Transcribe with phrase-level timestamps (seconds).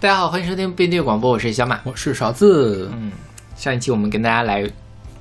[0.00, 2.88] 大家好，欢迎收听编队广播，我是小马，我是勺子。
[2.92, 3.10] 嗯，
[3.56, 4.64] 上一期我们跟大家来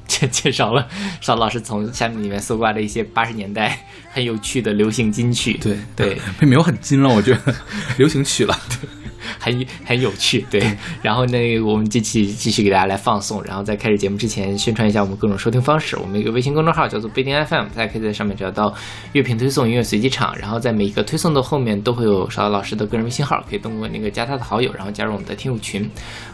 [0.06, 0.88] 介介绍了
[1.20, 5.58] 勺子老师从下面里面搜刮的一些八十年代很有趣的流行金曲。
[5.58, 7.56] 对对， 没有很金了，我觉得
[7.98, 8.56] 流行曲了。
[8.70, 8.88] 对。
[9.40, 10.62] 很 很有趣，对。
[11.02, 13.44] 然后呢，我们这期继续给大家来放送。
[13.44, 15.98] 然后在开始节目之前，宣传一下我们各种收听方式。
[15.98, 18.74] 我们一个微信公众号叫做“贝丁 FM”，大家可以在上面找到
[19.14, 20.36] 乐评推送、音乐随机场。
[20.38, 25.90] 然后在每一个推送的后面都会有勺子老师的个人微信号，可以通过那个加他的好友，然后加入我们的听友群。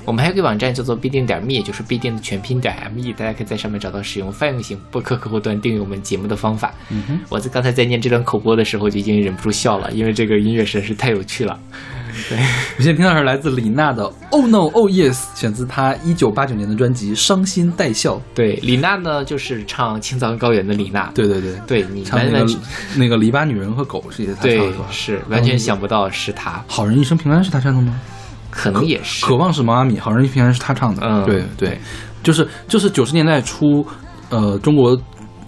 [0.06, 6.74] 我们还有个网站叫做“必定点 me”，就是必定的全拼点 me，大家可以在上面找到使用泛用型播客客户端订阅我们节目的方法。
[6.90, 11.60] 嗯哼，我在刚才在念这段口播的时候就已经忍不住笑了，因为这个音乐实在是太有趣了。
[12.30, 12.38] 对，
[12.78, 18.16] 我现在听到是来自李娜的《Oh No Oh Yes》，选自她一九八九年的专辑《伤心带笑》。
[18.34, 21.12] 对，李娜呢就是唱《青藏高原》的李娜。
[21.14, 22.56] 对对对，对你唱那个
[22.96, 26.64] 那个篱笆女人和狗是也她唱的，是完全想不到是她。
[26.68, 28.00] 好人一生平安是她唱的吗？
[28.50, 29.26] 可能也是。
[29.26, 31.02] 渴望是毛阿敏，好人一生平安是她唱的。
[31.06, 31.78] 嗯，对对，
[32.22, 33.86] 就是就是九十年代初，
[34.30, 34.98] 呃，中国。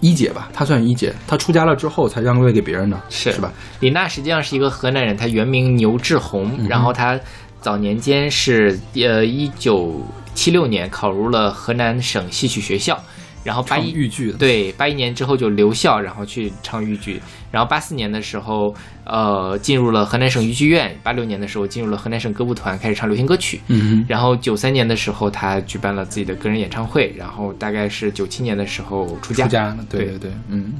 [0.00, 1.14] 一姐吧，她算一姐。
[1.26, 3.52] 她出家了之后才让位给别人的，是是吧？
[3.80, 6.50] 李娜实际上是一个河南人，她原名牛志红。
[6.68, 7.18] 然后她
[7.60, 13.02] 早年间是呃一九七六年考入了河南省戏曲学校。
[13.46, 17.22] 然后八一豫剧对八一年之后就留校，然后去唱豫剧。
[17.52, 20.98] 然后八四年的时候，呃，进入了河南省豫剧院。
[21.04, 23.60] 八六年的时候进入了河南省歌舞团，开始唱流行歌曲。
[23.68, 27.14] 嗯然后九三年的时候，他举办了自己的个人演唱会。
[27.16, 29.44] 然后大概是九七年的时候出家。
[29.44, 30.74] 出家对对对，嗯。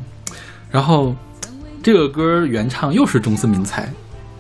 [0.69, 1.15] 然后
[1.85, 3.89] 这个歌原唱又是中森明菜。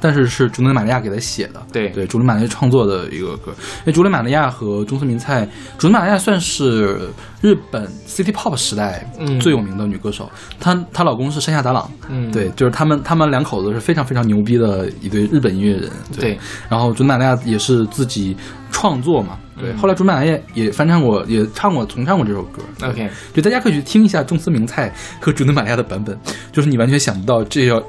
[0.00, 1.88] 但是是竹内玛利亚给他写的，对。
[1.90, 3.50] 对，竹内玛利亚创作的一个歌。
[3.80, 7.08] 因为竹内玛利亚和中村明菜，竹内玛利亚算是
[7.40, 10.30] 日本 City Pop 时代最有名的女歌手。
[10.60, 15.90] 她她老公是山下达郎，嗯，对，就是他们他们两口子是非常非常牛逼的一对日本音乐人。
[16.18, 18.36] 对，然后竹内玛利亚也是自己
[18.70, 19.38] 创作嘛。
[19.58, 22.62] 对，后来竹满也也翻唱过，也唱过重唱过这首歌。
[22.82, 26.14] OK，就大家可以去听一下仲斯明菜和竹内玛利亚的版本，
[26.52, 27.82] 就是你完全想不到这要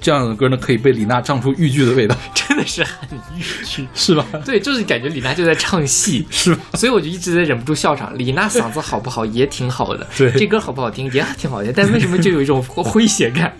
[0.00, 4.24] 这样的歌呢，可以被李娜唱出豫剧的味道， 真的是很豫剧， 是吧？
[4.46, 6.62] 对，就是感觉李娜就在唱戏， 是吧？
[6.72, 8.16] 所以我就一直在忍不住笑场。
[8.16, 13.52] 李娜嗓子好不好也挺好的，对，这歌好不好听也挺好听，但为什么就有一种诙谐感？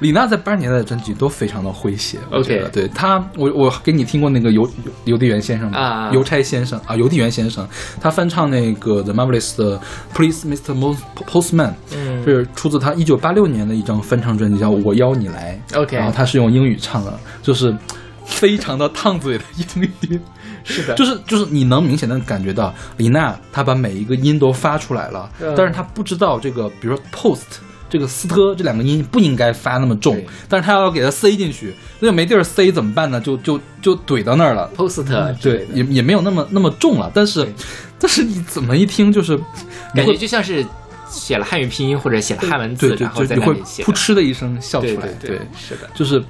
[0.00, 4.68] 李娜在八十年代的专辑都非常的诙谐，OK，对她，我我给你听过那个邮
[5.04, 6.10] 邮递员先生吗？
[6.12, 7.66] 邮差先生啊，邮递员先生，
[7.98, 9.80] 他翻唱那个 The Marvelous 的
[10.14, 10.96] Please Mr.
[11.26, 17.74] Postman，嗯，是出自他一九八六年的一张翻唱专辑，叫我邀你来，OK，然后他是用英语唱的，就是
[18.26, 20.20] 非常的烫嘴的英语，
[20.62, 27.60] 是的，就是就是你能明显的感觉到李娜她把每一个音都发出来了，但是她不知道这个，比如说 Post。
[27.88, 33.20] 这个斯特这两个音不应该发那么重，但是他要给它塞进去，那就没地儿塞怎么办呢？
[33.20, 34.70] 就就就怼到那儿了。
[34.76, 35.02] post
[35.40, 37.46] 对，也也没有那么那么重了，但是
[37.98, 39.36] 但是你怎么一听就是
[39.94, 40.64] 感觉就像是
[41.08, 45.06] 写了汉语拼音或者写了汉文字，然后在会噗嗤的一声笑出来。
[45.20, 46.22] 对，是的，就是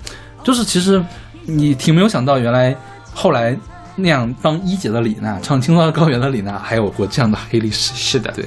[0.44, 1.02] 就是其实
[1.44, 2.76] 你挺没有想到，原来
[3.12, 3.58] 后来。
[3.96, 7.94] 那样当一姐的李娜唱《青藏高原》的李娜，还有过这样的黑历史。
[7.94, 8.44] 是的，对。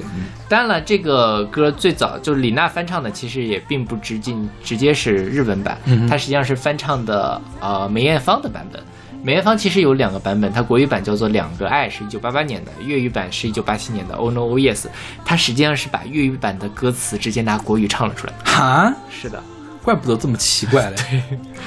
[0.48, 5.76] 当然了，这个歌最早就是李娜翻唱的，其实也并不直接直接是日文版，
[6.08, 8.80] 它实际上是翻唱的呃梅艳芳的版本。
[9.22, 14.76] 梅艳芳其实有两个版本，它国语版叫做《两个爱》，是一九八八年的；粤语版是一九八七年的《Oh No Oh Yes》。
[15.26, 18.32] 它实际上是把粤语版的歌词直接拿国语唱了出来。
[18.44, 19.42] 哈，是的。
[19.82, 20.96] 怪不得这么奇怪嘞，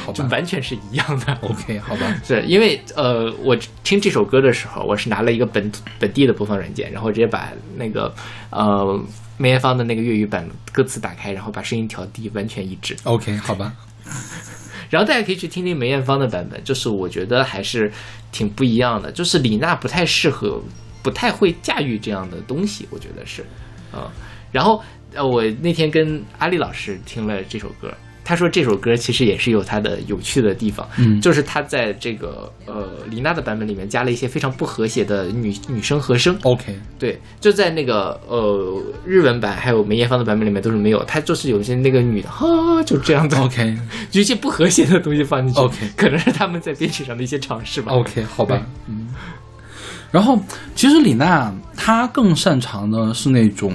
[0.05, 1.33] 对，就完全是一样的。
[1.41, 8.13] OK，好吧， 对因为呃，我听这首歌的时候，我是拿了一个本本地的播放软件，然后直接把那个
[8.51, 9.03] 呃
[9.37, 12.95] 梅艳芳的那个粤语版歌词打开，然后把声音调低，完全一致。
[13.03, 13.73] OK，好吧。
[14.91, 17.91] 然后大家可以去听听梅艳芳的版本，就是我觉得还是
[18.31, 19.11] 挺不一样的。
[19.11, 20.61] 就是李娜不太适合，
[21.01, 23.43] 不太会驾驭这样的东西，我觉得是
[23.91, 24.11] 啊。
[24.51, 24.81] 然后。
[25.15, 27.93] 呃，我那天跟阿丽老师听了这首歌，
[28.25, 36.37] 他说这首歌其实也是有它的有趣的地方，嗯，就是他在这个呃李娜的版本里面加了一些非常不和谐的女女声和声。
[36.43, 43.37] OK，对，就在那个呃日文版还有梅艳芳的版本里面都是没有，他就是有一些那个女的哈就这样的。
[43.41, 43.77] OK，
[44.13, 47.91] 有一些不和谐的东西放进去 OK， 可能是他们在编曲上的一些尝试吧。
[47.91, 49.09] OK，好吧，嗯，
[50.11, 50.39] 然后
[50.75, 53.73] 其实李娜她更擅长的是那种。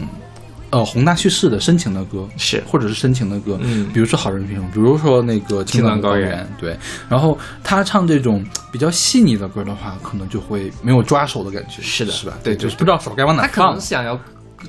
[0.71, 6.77] 呃，宏大叙事的深情的歌是，或者是深情的歌，嗯，比如说好人品，比如说那个青藏高原，对。
[7.09, 12.37] 然后他唱这种比较细腻的歌的话，可能就会没有抓手的感觉，是的，是吧？
[12.45, 13.51] 对，就是不知道手该往哪放。
[13.51, 14.21] 他可能想要，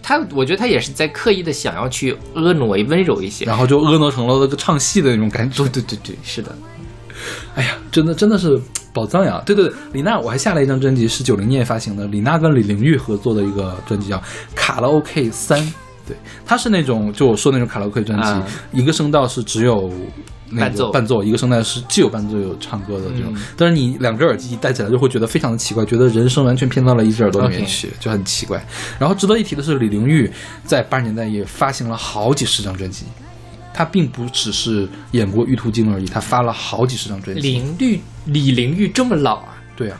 [0.01, 5.63] 他我觉得他也是在刻意的想要去婀娜温柔一些，然后就婀娜成了那个唱戏的那种感觉。
[5.63, 6.55] 对对对对，是的。
[7.55, 8.57] 哎呀，真的真的是
[8.93, 9.43] 宝藏呀！
[9.45, 14.15] 对对对，李娜我还下了一张专辑，是九零年发行的，李娜跟李玲玉合作的一个专辑叫
[14.55, 15.59] 《卡拉 OK 三》。
[16.09, 19.89] 对，它是那种就我说那种卡拉 OK 专辑，一个声道是只有
[20.57, 23.31] 伴奏，伴奏一个声带是既有伴奏又有唱歌的这种。
[23.55, 28.59] 但是你两只耳机戴起来就会觉得非常的奇怪，觉得人声完全偏到了一只耳朵里面去，就很奇怪。
[28.97, 30.31] 然后值得一提的是，李玲玉
[30.65, 33.05] 在八十年代也发行了好几十张专辑。
[33.71, 37.41] 他并不只是演过《玉兔精》而已，他发了好几十张专辑。
[37.41, 39.55] 李玉李玲玉这么老啊？
[39.77, 39.99] 对啊，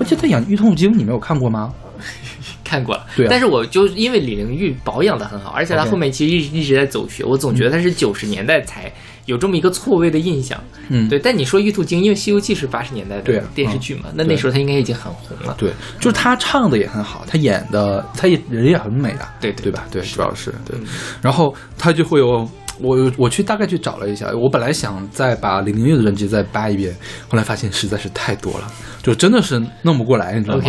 [0.00, 1.74] 而且他演《玉兔精》，你没有看过吗？
[2.68, 3.26] 看过了，对。
[3.28, 8.92] 但是我就因为李玲玉保养的很好，而且她后面其实一一直在走穴，我总觉得她是九十年代才
[9.24, 10.62] 有这么一个错位的印象。
[10.88, 11.18] 嗯，对。
[11.18, 15.54] 但你说《玉兔精》，因为《西游记》是八十年代的电视剧嘛，那那时候她应该已经很红了。
[15.58, 19.86] 对，就是她唱的也很好，她演的她也人也很美啊，对对吧？
[19.90, 20.78] 对，主要是对。
[21.22, 22.48] 然后她就会有。
[22.80, 26.94] 我我去大概去找了一下，我本来想再把李玲玉的专辑再扒一遍，
[27.26, 28.70] 后来发现实在是太多了，
[29.02, 30.62] 就真的是弄不过来，你知道吗？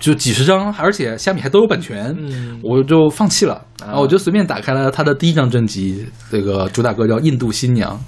[0.00, 2.16] 就几十张，而且虾米还都有版权，
[2.62, 3.64] 我就放弃了。
[3.80, 8.02] 然后我就随便打开了他的第一张专辑，这个主打歌叫《印度新娘》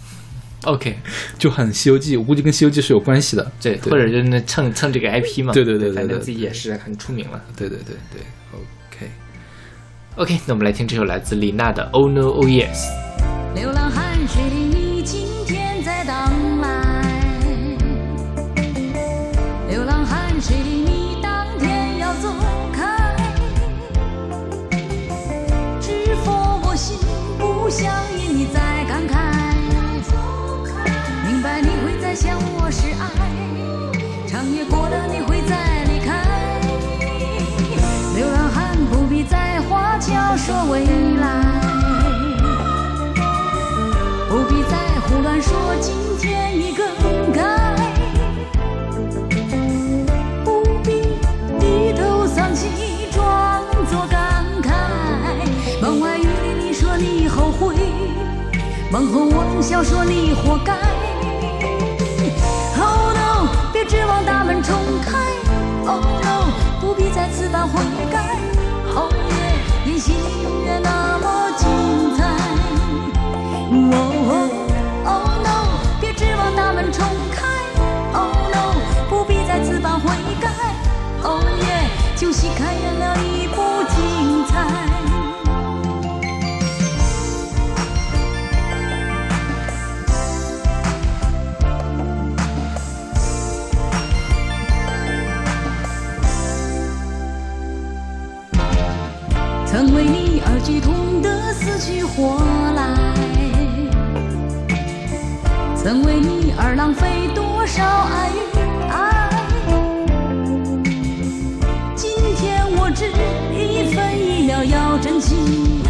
[0.71, 0.97] ，OK，
[1.39, 8.23] 就很《西游记》，我估计跟《西游记》是有关系的，对，或者就是蹭蹭这个 IP 嘛，对对对，反正自己也是很出名了，对对对对
[10.17, 12.75] ，OK，OK，那我们来听这首来自李娜的《Oh No Oh Yes》。
[13.55, 16.15] 流浪汉水的你，今天在等
[16.63, 17.03] 来。
[19.69, 20.72] 流浪汉水的
[27.43, 29.17] 不想因你再感慨。
[31.27, 33.05] 明白你会在想我是爱，
[34.29, 36.09] 长夜过了你会再离开。
[38.15, 40.85] 流浪汉不必再花桥说未
[41.17, 41.27] 来。
[44.29, 46.87] 不必再胡乱说今天已更
[47.33, 47.43] 改，
[58.93, 60.75] 门后我冷笑说你活该。
[62.77, 65.17] Oh no，别指望大门重开。
[65.87, 67.81] Oh no，不必再此般悔
[68.13, 68.37] 改。
[68.95, 70.13] Oh yeah，演戏
[70.43, 72.37] 永远那么精彩。
[73.81, 75.65] Oh，Oh no，
[75.99, 77.03] 别指望大门重
[77.33, 77.47] 开。
[78.13, 78.75] Oh no，
[79.09, 80.51] 不必再此般悔改。
[81.23, 83.57] Oh yeah，旧戏开演了已不
[83.89, 84.82] 精彩。
[100.65, 102.41] 剧痛得死去活
[102.77, 102.95] 来。
[105.75, 108.39] 曾为你而浪费多少爱与
[108.89, 109.29] 爱？
[111.97, 113.11] 今天我只
[113.53, 115.83] 一分一秒要珍惜，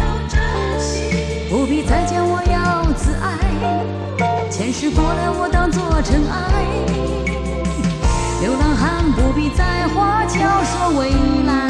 [1.51, 3.37] 不必再讲我要自爱。
[4.49, 6.33] 前世过来我当作尘埃。
[8.41, 11.11] 流浪汉不必再花桥说未
[11.45, 11.69] 来，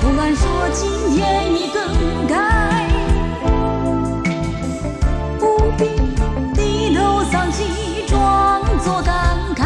[0.00, 2.88] 不敢说今天已更改。
[5.38, 5.84] 不必
[6.54, 9.64] 低头丧气，装作感慨。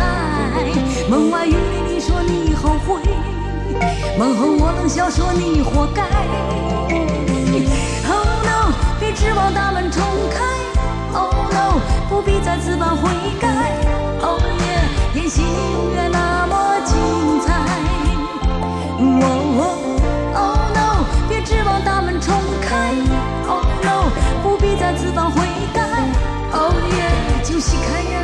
[1.09, 1.55] 门外雨
[1.89, 3.01] 你说你后悔，
[4.19, 6.03] 门后我冷笑说你活该。
[8.09, 10.43] Oh no，别指望大门重开。
[11.17, 13.09] Oh no，不必再此般悔
[13.41, 13.49] 改。
[14.21, 17.55] Oh yeah，演戏永远那么精彩。
[18.99, 19.94] Oh
[24.95, 25.43] 不必再此般悔
[25.75, 25.83] 改。
[26.53, 27.43] 哦耶！
[27.43, 28.24] 就是开演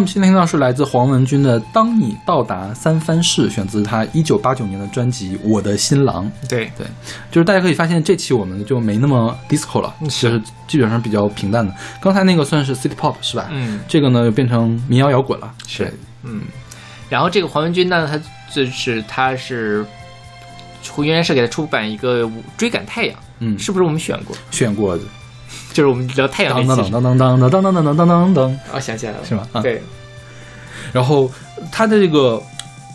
[0.00, 6.26] 们现在听到是来自黄文军的《当你到达三藩市》，选自他一九八九年的专辑《我的新郎》。
[6.48, 6.86] 对，对，
[7.30, 11.72] 就是大家可以发现这期我们就没那么 disco 了，就是基本上比较平淡的。
[12.00, 13.48] 刚才那个算是 city pop 是吧？
[13.50, 15.52] 嗯，这个呢又变成民谣摇滚了。
[15.66, 15.92] 是，
[16.24, 16.42] 嗯，
[17.08, 18.20] 然后这个黄文军呢，他
[18.52, 19.84] 就是他是
[20.90, 22.24] 胡源是给他出版一个
[22.56, 24.36] 《追赶太阳》，嗯，是不是我们选过？
[24.50, 25.02] 选过的。
[25.72, 29.48] 就是我们聊太阳当当那期当当当当当当当当当当当，哦，想起来了，是吗？
[29.52, 29.82] 啊，对，
[30.92, 31.30] 然后
[31.70, 32.42] 他的这个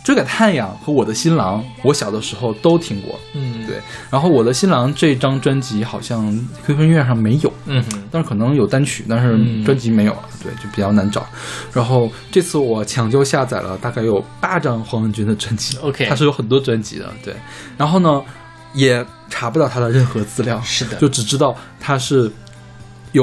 [0.06, 3.18] 《追赶太阳》和《我的新郎》，我小的时候都听过。
[3.34, 3.80] 嗯，对，
[4.10, 6.26] 然后《我的新郎》这张专辑好像
[6.64, 9.64] QQ 音乐上没有，嗯，但是可能有单曲，但是嗯。
[9.64, 11.26] 专辑没有了，对，就比较难找。
[11.72, 15.76] 然后这次我抢救下载了大概有八张黄文军的专辑。
[15.78, 17.34] OK 他是有很多专辑的，对。
[17.76, 18.22] 然后呢，
[18.74, 20.96] 也查不到他的任何资料，是的。
[20.98, 22.30] 就只知道他是。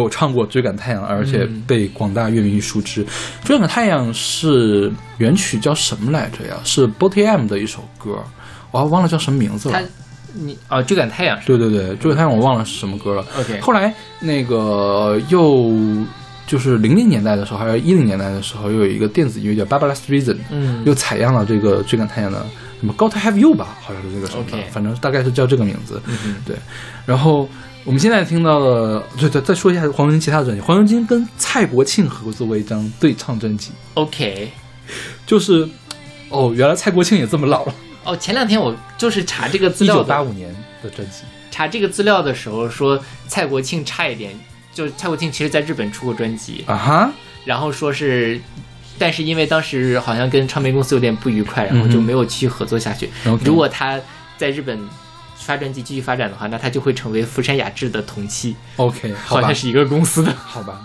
[0.02, 3.06] 有唱过《追赶太阳》，而且被广大乐迷熟知。
[3.44, 6.58] 追赶太阳》是原曲叫什么来着呀？
[6.64, 8.24] 是 BOTY M 的一首歌，
[8.72, 9.88] 我还忘了叫什么名字了他。
[10.36, 13.24] 你啊，追赶太阳是对对对，《追赶太阳》我忘了是什么歌了。
[13.40, 15.72] OK，后来那个又
[16.48, 22.44] 就是零零年代的时候，还是一零年代的时候，又有一个电子音乐叫《Barbara Streisand》，嗯又采样了这个《追赶太阳》的
[22.80, 26.02] 什么《Got to Have You》吧，好像是这个什么 OK 反正大概是叫这个名字。
[26.08, 26.56] 嗯对，
[27.06, 27.48] 然后
[27.86, 34.50] 我们现在听到的，对对，再说一下黄文军其他的专辑，黄文金跟蔡国庆合作过一张对唱专辑，OK，
[35.26, 35.68] 就是
[36.30, 37.76] 哦，原来蔡国庆也这么老了，
[38.06, 40.50] 哦，前两天我就是查这个资料一九八五年
[40.82, 41.24] 的专辑。
[41.52, 44.34] 查这个资料的时候说蔡国庆差一点，
[44.74, 47.12] 就是蔡国庆其实在日本出过专辑，啊哈，
[47.44, 48.40] 然后说是，
[48.98, 53.10] 但是因为当时好像跟唱片公司有点不愉快，然后就没有继续合作下去。
[53.44, 54.00] 如果他
[54.38, 54.80] 在日本
[55.36, 60.34] 发专辑继续发展的话，那他就会成为福山雅治的同期，OK，好像，是一个公司的。
[60.46, 60.80] 好吧。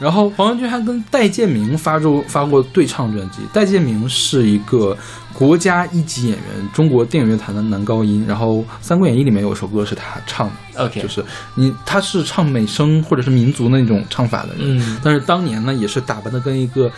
[0.00, 3.38] 然后黄文军还跟戴建明发出发过对唱专辑。
[3.52, 4.96] 戴建明是一个
[5.32, 8.24] 国家一级演员，中国电影乐坛的男高音。
[8.26, 11.24] 然后《三国演义》里面有首歌是他唱的，OK，就是
[11.54, 14.78] 你他是唱美声或者是民族那种唱法的人。
[14.80, 16.90] 嗯但是当年呢，也是打扮的跟一个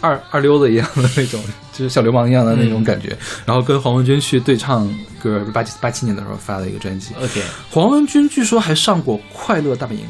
[0.00, 1.40] 二二溜子一样的那种，
[1.74, 3.14] 就是小流氓一样的那种感觉。
[3.44, 4.88] 然后跟黄文军去对唱
[5.22, 7.12] 歌，八七八七年的时候发了一个专辑。
[7.16, 10.06] OK，What？、黄文军据说还上过《快乐大本营》。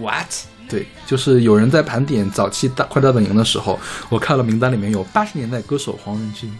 [0.00, 0.26] What？
[0.68, 3.78] 对，就是有人在盘点早期大快乐大本营的时候，
[4.10, 6.52] 我看了名单里面有八十年代歌手黄文军，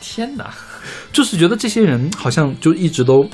[0.00, 0.52] 天哪！
[1.10, 3.26] 就是觉得这些人好像就一直都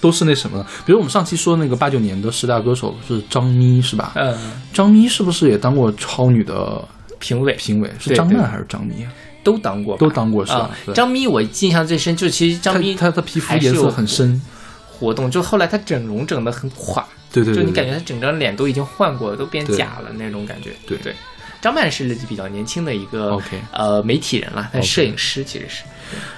[0.00, 0.66] 都是那什么的。
[0.84, 4.12] 比如我们上期说那个八九年的十大歌手是张咪是吧？
[4.16, 4.36] 嗯，
[4.72, 6.84] 张咪是不是也当过超女的
[7.22, 7.88] 评委评委？
[8.00, 9.12] 是张曼还是张咪啊？
[9.44, 14.40] 都当过，都当过是吧张咪我印象最深，就其实张咪她她的皮肤颜色很深，
[14.88, 20.70] 活动，就后来她整容整的很垮，对对对，就你感觉觉她整张脸都已经换过了，都变假了那种感觉。
[20.86, 21.12] 对对，
[21.60, 25.82] 张曼是比较年轻的一个 OK 呃媒体人了，但摄影师其实是。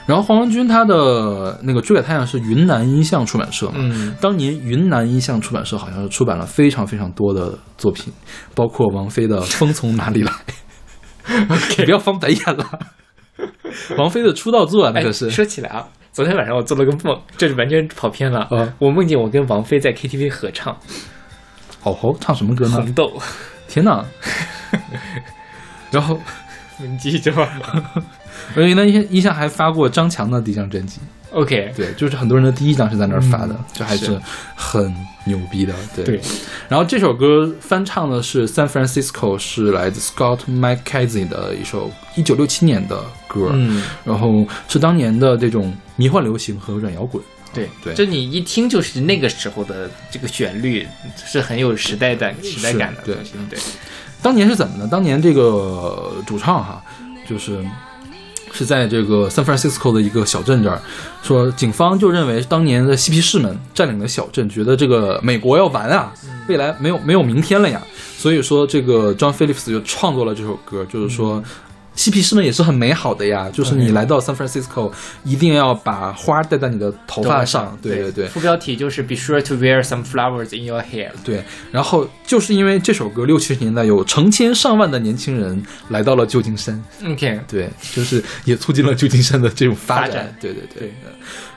[0.06, 3.74] 然后黄文军他的那个《追赶太阳》是云南音像出版社嘛？
[3.76, 8.10] 嗯，当年云南音像出版社好像是出版了非常非常多的作品，
[8.54, 10.54] 包括王菲的《风从哪里来》你
[11.84, 12.78] 不要翻白眼了。
[13.98, 18.40] 王菲的出道作啊，那哎，个是、说起来啊，昨天晚上我做了个梦，这是完全跑偏了。
[18.42, 20.76] 啊我梦见我跟王菲在 KTV 合唱
[21.82, 22.92] 哦吼，唱什么歌《呢红？
[22.92, 23.12] 豆》，
[23.68, 24.04] 天哪！
[25.90, 26.18] 然后，
[26.78, 27.82] 你继续说吧。
[28.56, 31.00] 云南音音像还发过张强的第一张专辑，
[31.34, 34.20] OK，对，就是很多人的第一张是在那儿发的，嗯这还是是
[34.54, 36.04] 很牛逼的，对。
[36.04, 36.20] 对，
[36.68, 47.22] 然后这首歌翻唱的是 San Francisco，是来自 Scott McKenzie 的一首一九六七年的歌，嗯，然后是当年的这种迷幻流行和软摇滚。
[47.52, 50.84] 对对就你一听就是那个时候的这个旋律，
[51.24, 53.32] 是很有时代感、时代感的对东西。
[53.48, 53.58] 对，
[54.20, 54.88] 当年是怎么呢？
[54.90, 56.82] 当年这个主唱哈，
[57.28, 57.64] 就是
[58.54, 60.80] 是在这个 San Francisco 的一个小镇这儿，
[61.22, 66.10] 说警方就认为当年的嬉皮士们占领了小镇，觉得这个美国要完啊，
[66.48, 67.82] 未来没有没有明天了呀，
[68.16, 71.42] 所以说这个 John Phillips 就创作了这首歌，就是说。
[71.96, 74.92] 嬉皮士们也是很美好的呀，就是你来到 San Francisco，
[75.24, 77.94] 一定要把花戴在你的头发上，对。
[77.96, 81.10] 对对，副标题就是 Be sure to wear some flowers in your hair。
[81.24, 90.36] 对，然后就是因为这首歌，六七十年代有成千上万的年轻人来到了旧金山，OK，对，就是也促进了旧金山的这种发展。
[90.40, 90.92] 对对对。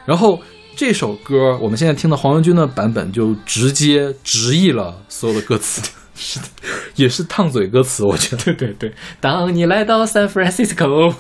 [0.05, 0.39] 然后
[0.75, 5.81] 这首歌，我们现在听的黄文军的版本就直接直译了所有的歌词，
[6.17, 6.45] 是的，
[6.95, 8.43] 也是烫嘴歌词，我觉得。
[8.43, 11.13] 对 对对，当你来到 San Francisco，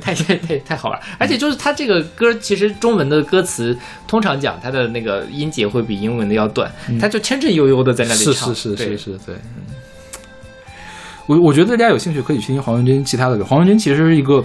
[0.00, 3.76] 太太太太好玩，而且就是它这个歌，其实中文的歌词
[4.06, 9.34] 通常讲它的那个音节会比英文的要短，它就振振悠悠的在那里是唱，是是是是是，对。
[9.34, 9.64] 嗯
[11.28, 13.44] 我我觉得大家有兴趣可以去听黄文军其他的歌。
[13.44, 14.42] 黄文军其实是一个，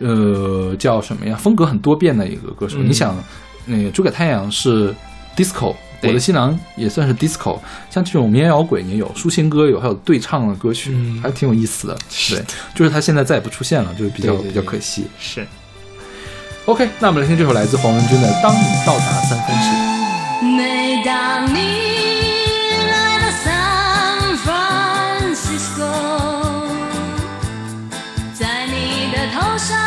[0.00, 1.36] 呃，叫什么呀？
[1.36, 2.78] 风格很多变的一个歌手。
[2.80, 3.16] 嗯你想，
[3.64, 4.92] 那个诸葛太阳是
[5.36, 7.58] disco，对我的新郎也算是 disco，
[7.90, 11.96] 像这种民谣摇滚也有，抒情歌有，还有对唱的歌曲，嗯还挺有意思的。
[12.30, 15.06] 对，就是他现在再也不出现了，就是比较对对对比较可惜。
[15.18, 15.46] 是
[16.66, 19.70] OK，那我们来听这首来自黄文军的《当你到达三藩市》。
[20.56, 21.60] 每当你
[22.90, 24.36] 来到 San
[25.32, 25.90] Francisco，
[28.34, 29.78] 在你的头上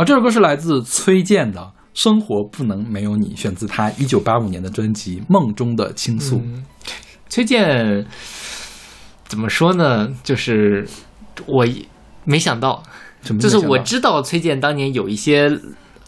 [0.00, 1.60] 好，这首歌是来自崔健的
[1.92, 6.36] 《生活不能没有你》，选自他一九八五年的专辑《梦中的倾诉》。
[6.42, 6.64] 嗯
[7.28, 8.06] 崔健
[9.28, 10.08] 怎么说呢？
[10.24, 10.88] 就是
[11.44, 11.66] 我
[12.24, 12.82] 没想到，
[13.38, 15.50] 就是我知道崔健当年有一些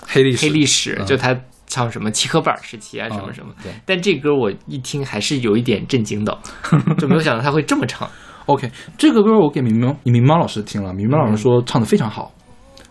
[0.07, 3.53] 黑历史，黑历史，嗯就他唱什么七颗板时期啊，什么哦什么。
[3.63, 6.39] 对但这歌我一听还是有一点震惊的，
[6.97, 8.09] 就没有想到他会这么唱。
[8.47, 12.33] OK，这个歌我给明明明猫老师听了，明明老师说唱的非常好，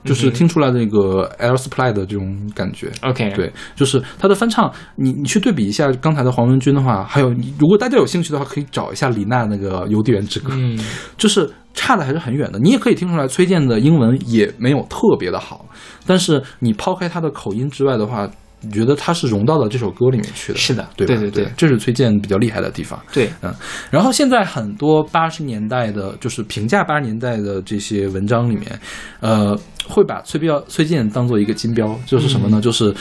[0.03, 2.91] 就是听出来那个 Air Supply 的这种感觉。
[3.01, 10.79] OK，，对，就是他的翻唱，你你去对比一下刚才的黄文军的话，还有你如果大家有兴趣的话，可以找一下李娜那个《邮递员之歌》，嗯，
[11.17, 12.59] 就是差的还是很远的。
[12.59, 15.65] 你也可以听出来，崔健的英文也没有特别的好，
[16.05, 18.31] 但是你抛开他的口音之外的话，你
[18.71, 20.59] 觉得他是融到了这首歌里面去的。
[20.59, 22.99] 是的对吧对对对这是崔健比较厉害的地方。
[23.11, 23.53] 对，嗯，
[23.89, 28.79] 然后现在很多八十年代的，就是评价八十年代的这些文章里面，
[29.19, 32.61] 呃，会把崔标崔健当做一个金标，就是什么呢？
[32.61, 32.93] 就是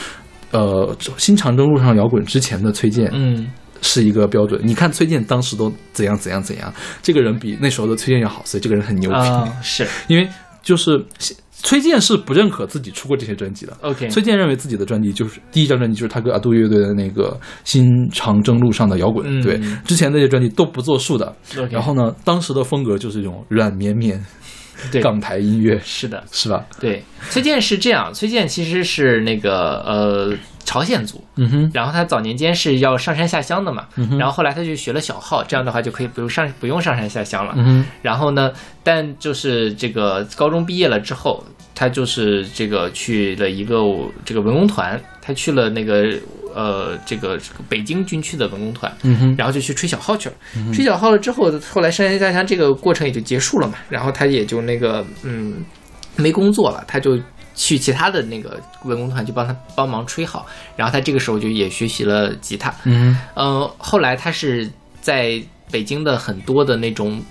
[0.51, 3.47] 呃，新长征路上摇滚之前的崔健，嗯，
[3.81, 4.59] 是一个标准。
[4.63, 9.15] 你看崔健当时都怎样怎样怎样，这个人比那时候的崔健要好，所以这个人很牛逼。
[9.15, 10.27] 啊，是因为
[10.61, 11.03] 就是
[11.63, 13.77] 崔健是不认可自己出过这些专辑的。
[13.81, 21.35] OK，崔健认为自己的专辑就是第一张专辑，就是他跟阿杜乐队的那个《新长征路上的摇滚》嗯对，之前那些专辑都不作数的。
[21.57, 24.23] OK 然后呢，当时的风格就是一种软绵绵
[24.91, 26.65] 对，港台音乐，是的，是吧？
[26.79, 30.33] 对，崔健是这样，崔健其实是那个呃
[30.65, 34.17] 朝鲜族，嗯哼，然后他早年间是要上山下乡的嘛，嗯哼。
[34.17, 37.53] 然后后来他就学了小号，这样的话就可以不用上不用上山下乡了。
[37.57, 38.51] 嗯哼，然后呢，
[38.83, 41.43] 但就是这个高中毕业了之后，
[41.73, 43.77] 他就是这个去了一个
[44.23, 46.05] 这个文工团，他去了那个
[46.53, 50.35] 呃这个这个北京军区的文工团，嗯哼，然后就去吹小号去了。
[50.73, 55.63] 吹小号了之后，后来上山下乡这个过程也就结束了嘛，然后他也就那个嗯
[56.15, 57.17] 没工作了，他就
[57.55, 62.73] 去其他的那个文工团去帮他帮忙吹好，然后他这个时候就也学习了吉他。
[62.83, 63.17] 嗯。
[63.33, 64.69] 呃，后来他是
[65.01, 67.21] 在北京的很多的那种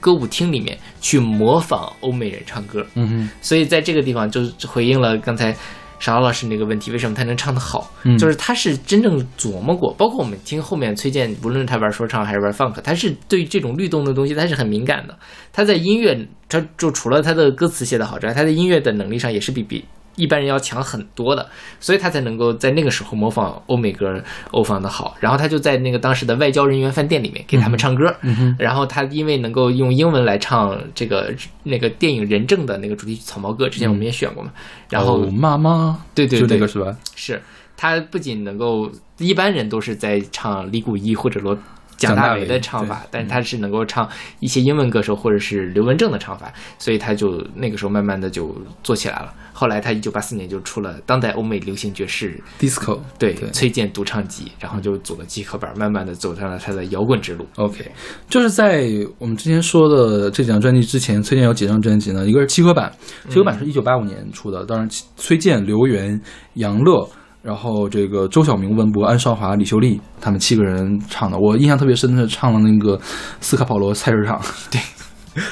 [0.00, 5.56] 歌舞厅里面去模仿欧美人唱歌，嗯哼，所以在这个地方就回应了刚才
[5.98, 7.92] 邵老师那个问题，为什么他能唱得好？
[8.04, 15.18] 嗯就是他是真正琢磨过，包括我们听后面崔健，无论他玩说唱还是玩 funk，他是对这种律动的东西他是很敏感的。
[15.52, 19.84] 他在音乐，他就除了他的歌词写得好之外，他在音乐的能力上也是比比
[20.18, 21.48] 一般人要强很多的，
[21.80, 25.16] 所以他才能够在那个时候模仿欧美歌欧方的好。
[25.20, 34.52] 然后他就在那个当时的外交人员饭店里面给他们唱歌，嗯然后他因为能够用英文来唱这个那个电影《人证》的那个主题曲《草帽歌》，之前我们也选过嘛。
[34.90, 36.96] 然后哦妈妈，对对对就那个是吧？
[37.14, 37.40] 是
[37.76, 41.56] 他不仅能够，一般人都是在唱李谷一或者罗
[41.98, 44.08] 蒋大为的唱法，但是他是能够唱
[44.40, 49.34] 一些英文歌手或者是刘文正的唱法，所以他就那个时候慢慢的就做起来了。
[49.52, 57.44] 后来他一九八四年就出了当代欧美流行爵士 disco 对对崔健独唱集，然后就组了集合版，慢慢的走上了他的摇滚之路。
[57.56, 57.84] OK，
[58.28, 62.24] 就是在我们之前说的这几张专辑之前，崔健有几张专辑呢？
[62.24, 62.92] 一个是七合版，
[63.28, 66.20] 七合版是一九八五年出的，当然崔健、刘源、
[66.54, 67.08] 杨乐。
[67.42, 73.00] 然后这个周晓明、文博、安少华、李秀丽他们七个人唱的，我印象特别深的是唱了那个
[73.40, 74.80] 斯卡保罗菜市场， 对，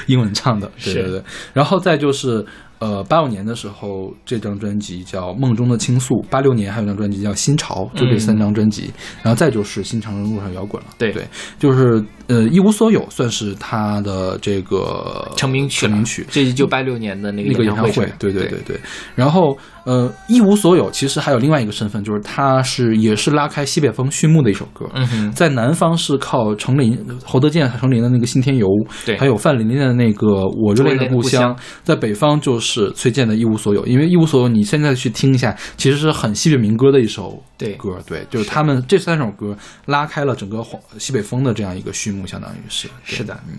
[0.07, 1.23] 英文唱的，对对对。
[1.53, 2.45] 然后再就是
[2.79, 8.91] 呃八五年的时候，这张专辑叫《梦中的倾诉》，八六年还有一张专辑叫《新潮》，就这三张专辑。
[9.23, 11.25] 然后再就是《新长征路上摇滚》了，对对，
[11.57, 16.25] 就是呃一无所有算是他的这个成名曲，成名曲。
[16.29, 18.79] 这一九八六年的那个那个演唱会，对对对对对，
[19.15, 28.67] 然后呃，一无所有其实还有另外一个身份，就是他是也是拉开西北风序幕的一首歌，嗯哼，在南方是靠程琳、侯德健、程琳的那个《信天游》，
[29.05, 30.27] 对还有范琳琳的那个
[30.61, 31.55] 《我热恋的故乡。
[31.85, 43.57] 在北方就是崔健的《一无所有》，因为《一无所有》你现在去听一下，其实是很西北民歌的一首对歌，对，就是他们这三首歌拉开了整个黄西北风的这样一个序幕，相当于是是的，嗯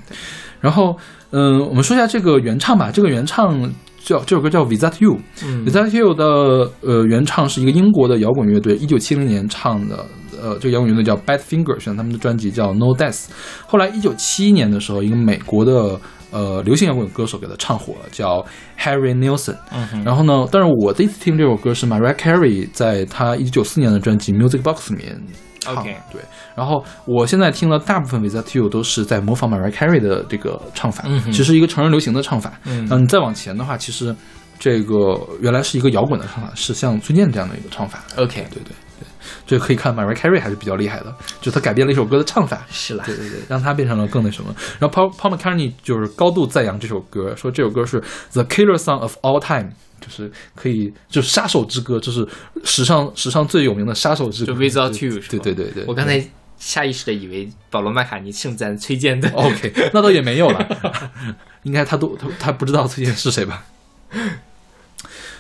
[0.61, 0.95] 然后，
[1.31, 2.91] 嗯、我们说一下这个原唱吧。
[2.93, 5.15] 这个原唱叫这首歌叫《Without You》。
[5.45, 6.25] 嗯 Without You 的
[6.81, 10.05] 呃原唱是一个英国的摇滚乐队，一九七零年唱的。
[10.41, 13.25] 呃，这个摇滚乐队叫 Bad Finger，选他们的专辑叫 No Death。
[13.67, 15.99] 后来一九七一年的时候，一个美国的
[16.31, 18.47] 呃流行摇滚歌手给他唱火了，叫
[18.79, 19.57] Harry Nilsson。
[19.73, 25.21] 嗯，然后呢，但是我第一次听这首歌是 Mariah Carey 在她一九九四年的专辑《Music Box》里面
[25.61, 26.21] 唱的 OK 对，
[26.55, 32.53] 然后我现在听了大部分 Without You 都是在模仿 Mariah Carey 的这个唱法，嗯其实一个成人流行的唱法。
[32.65, 34.15] 嗯你再往前的话，其实
[34.59, 38.03] 这个原来是一个摇滚的唱法，是像崔健这样的一个唱法。
[38.17, 38.73] OK，对对对，
[39.49, 42.67] 这可以看 Mariah Carey 还是比较厉害的，就他改变了一首歌的唱法。
[42.71, 44.55] 是了，对对对，让他变成了更那什么。
[44.79, 47.99] 然后 Paul Paul McCartney 就是高度赞扬这首歌，说这首歌是
[48.33, 49.71] The Killer Song of All Time，
[50.03, 52.29] 就是可以就是杀手之歌，就是
[52.63, 54.53] 史上史上最有名的杀手之歌。
[54.53, 56.23] 就 Without 对 You 是吧对对对对，我刚才
[56.59, 60.69] 下意识的以为保罗麦卡尼盛赞崔健的 OK，那倒也没有了，
[61.65, 63.65] 应该他都他他不知道崔健是谁吧？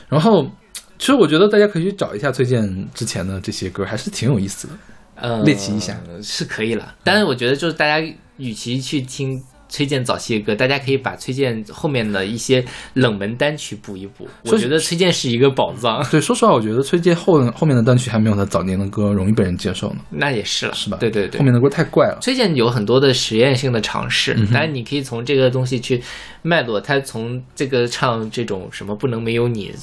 [0.08, 0.50] 然后，
[0.98, 4.74] 其实我觉得大家可以去找一下崔健之前的这些歌，还是挺有意思的。
[5.20, 6.94] 呃猎奇一下是可以了。
[7.02, 8.00] 但是我觉得就是大家
[8.36, 14.28] 与其去听崔健早期的歌，大家可以把崔健后面的一些冷门单曲补一补。
[14.44, 20.96] 我觉得崔健是一个宝藏， 对，说实话，我觉得崔健后后面的单曲还没有他早年的歌容易被人接受呢，那也是了，是吧？
[20.98, 21.44] 对对对后。
[21.44, 22.18] 面的歌太怪了。
[22.22, 26.00] 崔健有很多的实验性的尝试，嗯哼当然你可以从这个东西去
[26.42, 29.74] 脉络，他从这个唱这种什么不能没有你。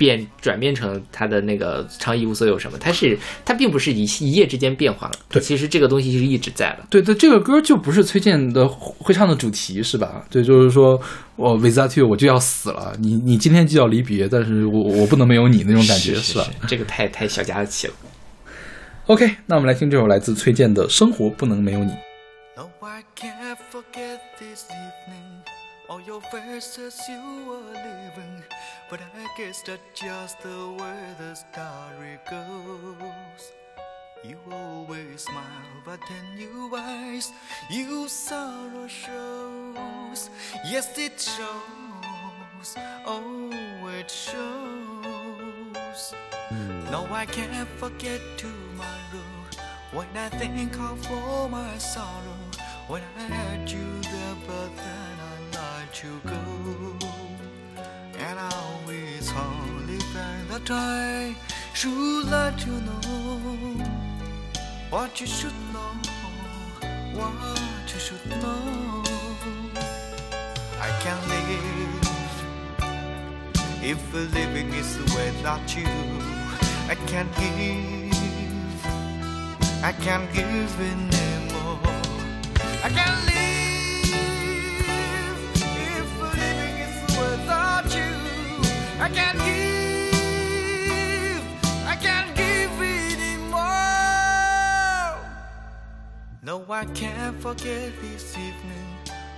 [0.00, 6.86] 变转变成他的那个唱一无所有什么，他是他并不是一一夜之间变化了，对其实这个东西是一直在的。
[6.88, 10.24] 对对，这个歌就不是崔健的会唱的主题，是吧？
[10.30, 10.98] 对，就是说
[11.36, 17.92] 我 without you 我就要死了，你你今天就要离别，但是我我不能没有你那种感觉，吧是是这个太太小家子气了。
[19.06, 21.92] ？OK，那我们来听这首来自崔健的《生活不能没有你》。
[22.56, 25.44] No, I can't forget this evening.
[25.88, 28.44] All your verses you were leaving.
[28.90, 33.52] But I guess that's just the way the story goes.
[34.24, 35.44] You always smile,
[35.84, 37.30] but then you eyes,
[37.70, 40.28] you sorrow shows.
[40.66, 42.74] Yes, it shows.
[43.06, 43.52] Oh,
[43.96, 44.42] it shows.
[46.48, 46.90] Hmm.
[46.90, 49.24] No, I can't forget to tomorrow.
[49.92, 52.40] When I think of all my sorrow,
[52.88, 55.36] when I had you there, but then I
[55.84, 56.42] let you go.
[58.18, 58.79] And I
[59.36, 61.36] always only find the time
[61.74, 63.86] True let you know
[64.90, 65.92] what you should know,
[67.14, 69.04] what you should know.
[70.80, 72.10] I can't live
[73.82, 75.86] if living is without you.
[76.88, 78.86] I can't give,
[79.84, 81.78] I can't give anymore.
[82.82, 84.10] I can't live
[85.62, 88.19] if living is without you.
[96.50, 98.88] No, I can't forget this evening.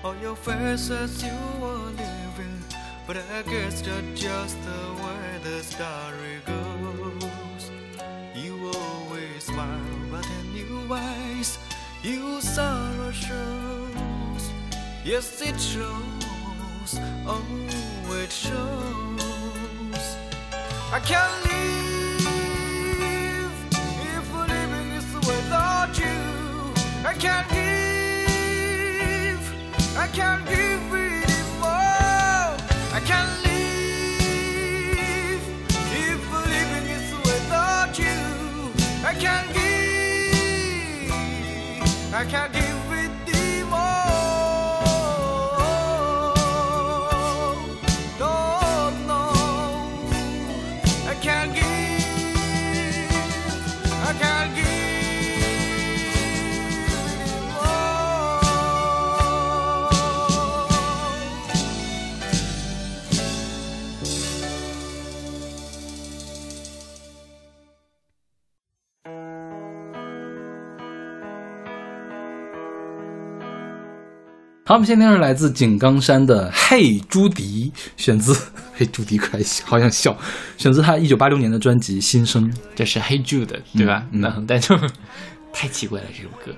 [0.03, 2.59] All your faces you were living.
[3.07, 7.71] But I guess that's just the way the story goes.
[8.35, 11.59] You always smile, but in your eyes,
[12.03, 14.45] your sorrow shows.
[15.05, 16.99] Yes, it shows.
[17.27, 17.45] Oh,
[18.23, 19.32] it shows.
[20.95, 23.51] I can't live
[24.15, 26.75] if living is without you.
[27.03, 27.57] I can't give.
[29.97, 30.73] I can't give.
[32.95, 35.43] I can't live
[35.95, 38.71] if living is without you.
[39.03, 41.11] I can't give.
[42.13, 42.62] I can't give
[74.73, 78.35] 好，我们现在是来自井冈山的《嘿朱迪》，选自
[78.75, 80.17] 嘿朱迪，可爱笑，好想笑，
[80.57, 82.51] 选自他一九八六年的专辑《新生》。
[82.75, 84.03] 这是 Hey Jude，对吧？
[84.13, 84.75] 嗯嗯那但就
[85.53, 86.57] 太奇怪了，这首歌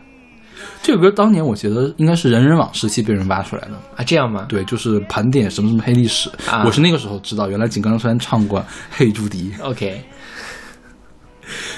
[0.81, 4.47] 这首歌当年我觉得应该是人人网时期被人挖出来的，啊，这样吗？
[4.49, 6.31] 对，就是盘点什么什么黑历史。
[6.49, 8.61] 啊我是那个时候知道，原来井冈山唱过
[8.93, 10.01] 《嘿朱迪》， OK，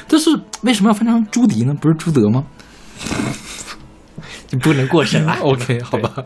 [0.07, 1.73] 但是为什么要翻唱朱迪呢？
[1.81, 2.45] 不是朱德吗
[4.49, 5.37] 就不能过审了。
[5.43, 6.25] OK，好吧。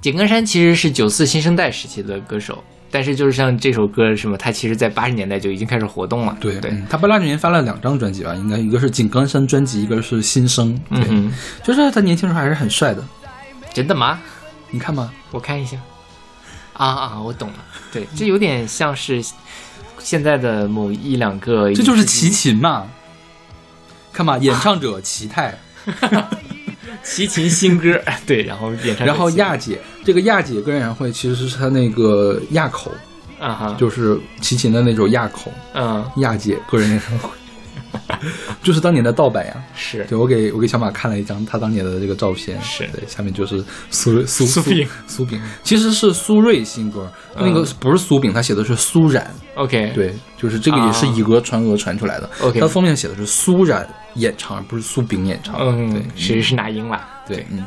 [0.00, 6.36] 井冈山其实是九四新生代时期的歌手，但是就是像这首歌什么，他其实在八十年代就已经开始活动了。
[6.40, 10.80] 对对，嗯他八六年发了两张专辑吧，应该一个是井冈山专辑，一个是新生。
[10.88, 11.32] 对，嗯，
[11.64, 13.02] 就是他年轻时候还是很帅的，
[13.74, 14.20] 真的吗？
[14.70, 15.12] 你看吗？
[15.32, 15.76] 我看一下。
[16.74, 17.54] 啊啊，我懂了。
[17.92, 19.20] 对，这有点像是
[19.98, 22.86] 现在的某一两个，这就是齐秦嘛。
[24.12, 25.58] 看嘛，演唱者齐泰，
[27.02, 28.00] 齐秦新歌。
[28.26, 32.90] 对，然后演唱然后亚姐，这个亚姐个人演唱会其实是他那个亚口，
[33.38, 36.04] 啊哈，就是齐秦的那首亚口，嗯。
[36.16, 37.28] 亚姐个人演唱会，
[38.62, 39.54] 就是当年的盗版呀。
[39.74, 40.04] 是。
[40.04, 42.86] 对，我给我给小马看了一张他当年的这个照片，是。
[42.92, 44.88] 对，下面就是苏苏苏炳。
[45.06, 49.92] 苏炳，其实是苏芮新歌，那个嗯不是苏炳，他写的是苏冉，OK。
[49.94, 52.26] 对，就是这个也是以讹传讹传出来的。
[52.26, 55.56] 啊 OK 它封面写的是苏冉演唱，而不是苏炳演唱。
[55.58, 57.00] 嗯，对，其实是那英了。
[57.26, 57.62] 对，嗯，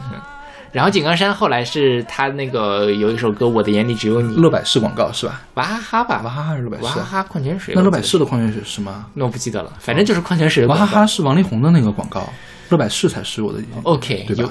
[0.72, 5.42] 然后井冈山后来是他那个有一首歌《我的眼里只有你》，乐百氏广告是吧？
[5.56, 6.94] 娃哈哈吧，娃哈哈还是乐百氏啊？
[6.96, 7.74] 娃哈哈矿泉水。
[7.76, 9.08] 那乐百氏的矿泉水是吗？
[9.16, 10.76] 那我不记得了，反正就是矿泉水娃。
[10.76, 12.32] 哈哈是王力宏的那个广告，
[12.70, 13.60] 乐百氏才是我的。
[13.84, 14.50] OK，对吧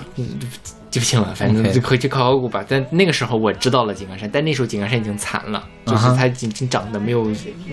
[0.90, 2.64] 记不清了，反正就回去考考古吧。
[2.68, 7.24] 但那个时候我知道了井冈山，但那时候井冈山已经残了，就是他已经长得没有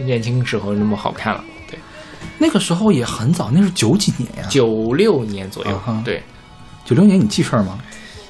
[0.05, 1.43] 年轻时候那么好看了。
[1.69, 1.77] 对，
[2.37, 4.47] 那个时候也很早，那是九几年呀？
[4.47, 6.21] 九六年左右对，
[6.85, 7.77] 九六年，你记事儿吗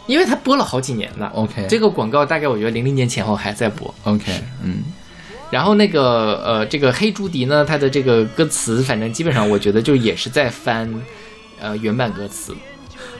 [0.08, 1.32] 因为他播了好几年了。
[1.36, 3.94] ？OK，这个广告大概我觉得零零年前后还在播。
[4.06, 4.32] OK，
[4.64, 4.84] 嗯，
[5.52, 10.92] 然后那个呃，这个黑朱迪呢，它的这个歌词，反正基本上我觉得就也是在翻
[11.60, 12.56] 呃原版歌词，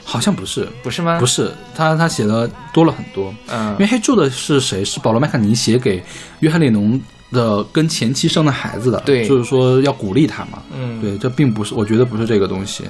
[0.02, 1.18] 好像不是，不是吗？
[1.20, 3.32] 不是，他他写的多了很多。
[3.48, 4.84] 嗯因为黑柱的是谁？
[4.84, 6.02] 是保罗麦卡尼写给
[6.40, 10.62] 约翰列侬的跟前妻生的孩子的，对就是说要鼓励他嘛。
[10.74, 12.84] 嗯，对，这并不是，我觉得不是这个东西。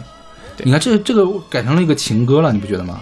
[0.57, 3.01] 对你看这这个改成了一个情歌了，你不觉得吗？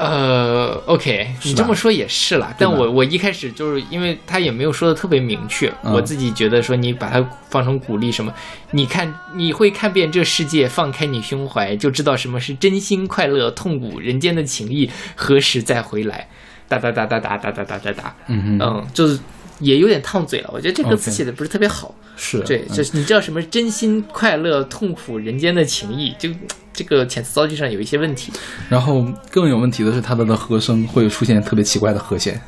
[0.00, 5.92] 呃，OK，你这么说也是啦，但我我一开始就是因为他也没有说的特别明确，嗯。
[5.92, 8.32] 我自己觉得说你把它放成鼓励什么，
[8.70, 16.26] 你看你会看遍这世界，放开你胸怀，就知道什么是真心快乐、痛苦、人间的情谊，何时再回来？
[16.66, 19.18] 哒哒哒哒哒哒哒哒哒哒，嗯，嗯，就是
[19.60, 21.94] 也有点烫嘴了，我觉得这歌词写的不是特别好。
[22.16, 26.28] 是对，嗯就是你知道什么真心快乐、痛苦、人间的情谊，就
[26.72, 28.32] 这个遣词造句上有一些问题。
[28.68, 32.40] 然后更有问题的是，他的的和声会出现特别奇怪的和弦。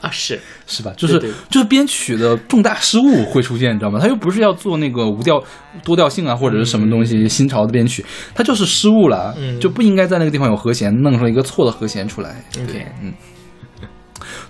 [0.00, 0.92] 啊，是是吧？
[0.96, 1.18] 就是
[1.50, 3.98] 就是编曲的重大失误会出现，你知道吗？
[3.98, 5.42] 他又不是要做那个无调
[5.82, 12.42] 多调性啊，或者是什么东西、新潮的编曲，他就是失误了，嗯就不应该在那个地方有和弦，弄出一个错的和弦出来。
[12.52, 13.12] 对嗯。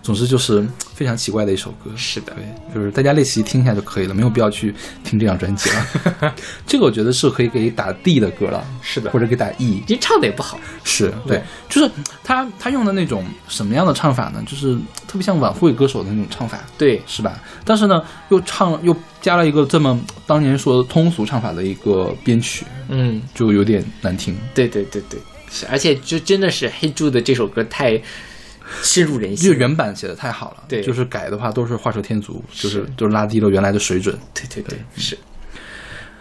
[0.09, 6.35] 总之就是非常奇怪的一首歌，是的，对，就是大家练习听一下就可以了，没有必要去听这张专辑了。
[6.67, 9.11] 这个我觉得是可以给打 D 的歌了，是的。
[9.11, 11.91] 或者给打 E，其实唱的也不好，是对，就是
[12.25, 14.43] 他他用的那种什么样的唱法呢？
[14.47, 14.75] 就是
[15.07, 17.39] 特别像晚会歌手的那种唱法，对，是吧？
[17.63, 24.35] 但是呢，又唱又加了一个这么当年说的通俗唱法的一个编曲，嗯，就有点难听。
[24.55, 28.01] 对对对对，是，而且就真的是黑猪的这首歌太
[28.83, 34.17] 深入人心就心，原版写的太好了，对就是改的话都是画蛇添足，就是就是拉低了原来的水准。
[34.35, 35.19] 对对对，是。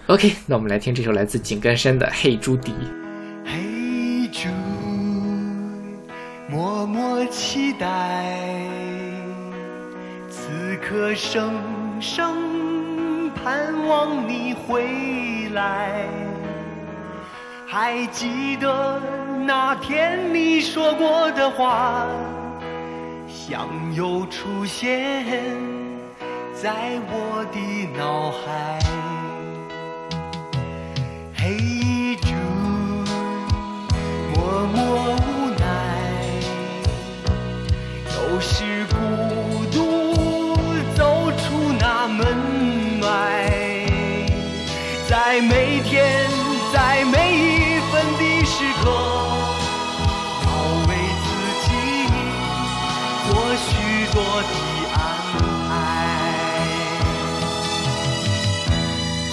[0.07, 2.71] OK，那我们来听这首来自井冈山的《黑朱迪》。
[3.45, 4.47] 黑猪，
[6.49, 8.25] 默默期待，
[10.29, 10.47] 此
[10.81, 11.53] 刻声
[11.99, 16.07] 声盼望你回来。
[17.69, 19.01] 还记得
[19.45, 22.07] 那天你说过的话，
[23.49, 25.25] 像又出现
[26.53, 27.57] 在我的
[27.97, 28.77] 脑海。
[31.33, 32.27] 黑猪，
[34.35, 35.17] 默默无
[35.57, 35.63] 奈，
[38.17, 38.95] 有时孤
[39.71, 39.77] 独
[40.93, 42.19] 走出那门
[42.99, 43.07] 外，
[45.07, 46.29] 在每天，
[46.73, 48.91] 在每一分的时刻，
[54.37, 54.49] 我的
[54.93, 55.01] 安
[55.67, 55.71] 排。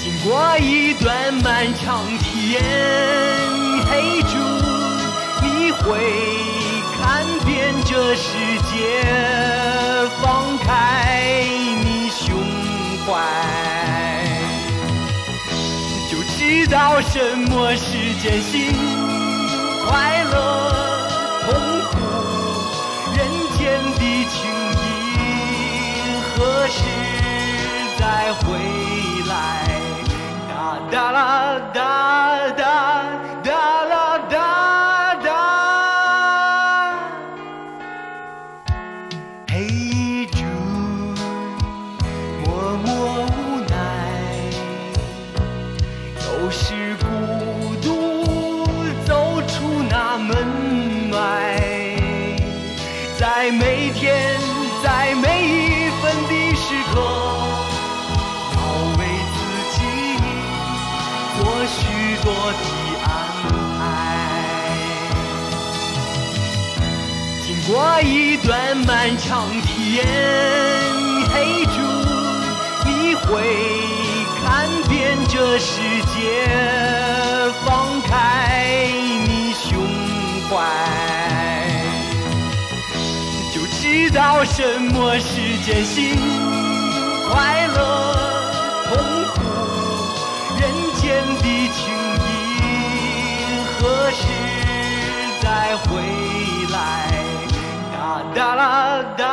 [0.01, 1.05] 经过一段
[1.43, 1.85] 漫长
[2.21, 2.63] 体验，
[3.85, 4.33] 黑猪，
[5.43, 5.83] 你会
[6.97, 7.03] 看
[7.45, 8.33] 遍这世
[8.73, 8.73] 界，
[10.23, 11.45] 放开
[11.85, 12.35] 你胸
[13.05, 13.13] 怀，
[16.11, 18.73] 就知道什么是艰辛、
[19.87, 20.94] 快乐、
[26.75, 26.83] 是
[27.99, 28.59] 再回
[29.29, 29.33] 来？
[30.49, 30.53] 哒
[30.91, 31.19] 哒啦
[31.73, 32.24] 哒哒
[68.05, 70.07] 一段漫长体验，
[71.33, 71.81] 黑猪，
[72.85, 73.43] 你会
[74.45, 75.81] 看遍这世
[76.15, 76.47] 界，
[77.65, 78.89] 放开
[79.27, 79.83] 你胸
[80.49, 80.53] 怀，
[83.53, 84.63] 就知道什
[84.93, 86.15] 么是艰辛、
[87.31, 87.79] 快乐、
[88.89, 88.93] 痛
[89.35, 89.41] 苦，
[90.61, 90.63] 人
[91.01, 91.83] 间的情
[92.21, 92.29] 谊
[93.79, 94.23] 何时
[95.41, 96.24] 再回？
[98.45, 99.25] 哒啦哒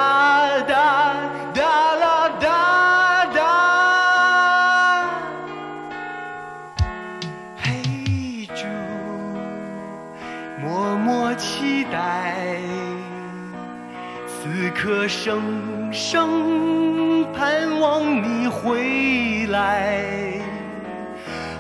[0.62, 1.13] 哒
[1.54, 3.39] 哒啦哒哒。
[7.62, 8.63] 黑猪，
[10.62, 12.58] 默默期待，
[14.26, 20.06] 此刻声声盼望你回来。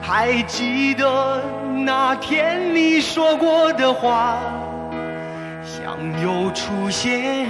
[0.01, 1.43] 还记得
[1.83, 4.39] 那天你说过的话，
[6.23, 7.47] 又出现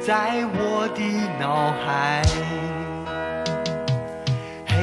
[0.00, 1.00] 在我的
[1.40, 2.22] 脑海。
[4.66, 4.74] 黑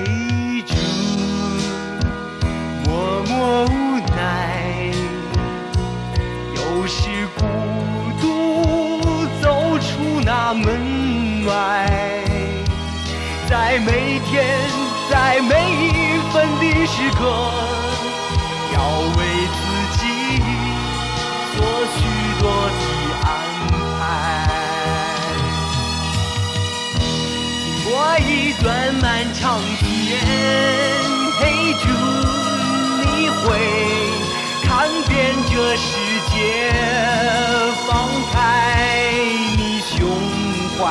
[0.64, 0.74] 猪，
[2.86, 3.68] 默默无
[4.16, 4.92] 奈，
[6.56, 7.42] 有时孤
[8.22, 8.24] 独
[9.42, 9.46] 走
[9.80, 11.52] 出那门外，
[13.50, 14.34] 在每天，
[15.10, 17.20] 在每一分的时刻，
[18.74, 18.78] 要
[19.18, 19.20] 为
[19.54, 19.62] 自
[19.98, 20.02] 己
[28.64, 30.20] 过一段漫长体验，
[31.38, 31.90] 黑猪，
[33.02, 33.44] 你会
[34.64, 35.98] 看遍这世
[36.32, 36.72] 界，
[37.86, 39.12] 放开
[39.58, 40.10] 你胸
[40.78, 40.82] 怀，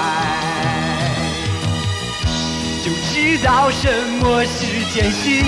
[2.84, 3.88] 就知道什
[4.20, 5.42] 么是艰辛、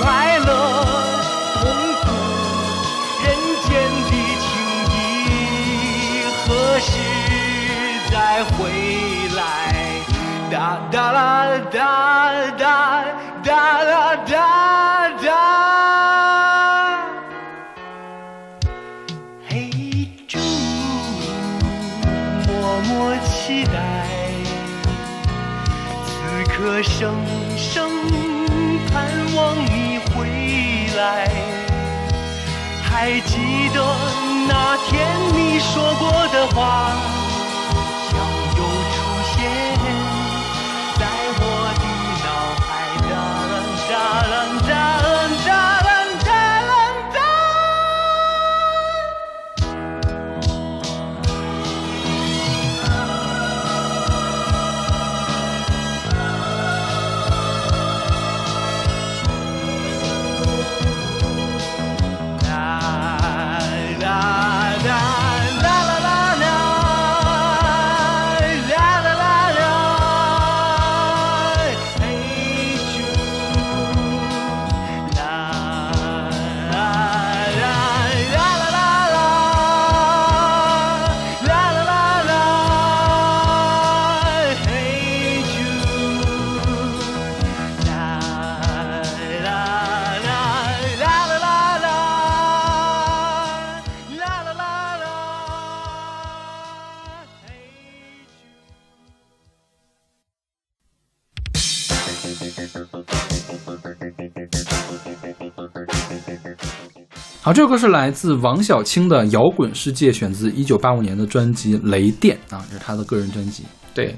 [0.00, 1.13] 快乐、
[10.64, 13.04] 哒哒啦哒哒
[13.44, 15.28] 哒啦哒哒。
[19.46, 19.68] 嘿，
[20.26, 20.38] 猪，
[22.48, 23.76] 默默期待，
[26.06, 26.10] 此
[26.50, 27.12] 刻生
[27.58, 27.90] 生
[28.90, 29.04] 盼
[29.36, 30.24] 望你回
[30.96, 31.28] 来。
[32.82, 33.84] 还记得
[34.48, 36.94] 那天你说过的话，
[107.44, 113.64] 好，这首歌是来自王小青的《摇滚世界》，选自一九八五年的专辑《雷电》啊，这是他的个人专辑。
[113.92, 114.16] 对，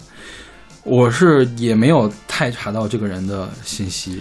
[0.84, 4.20] 我是也没有太查到这个人的信息，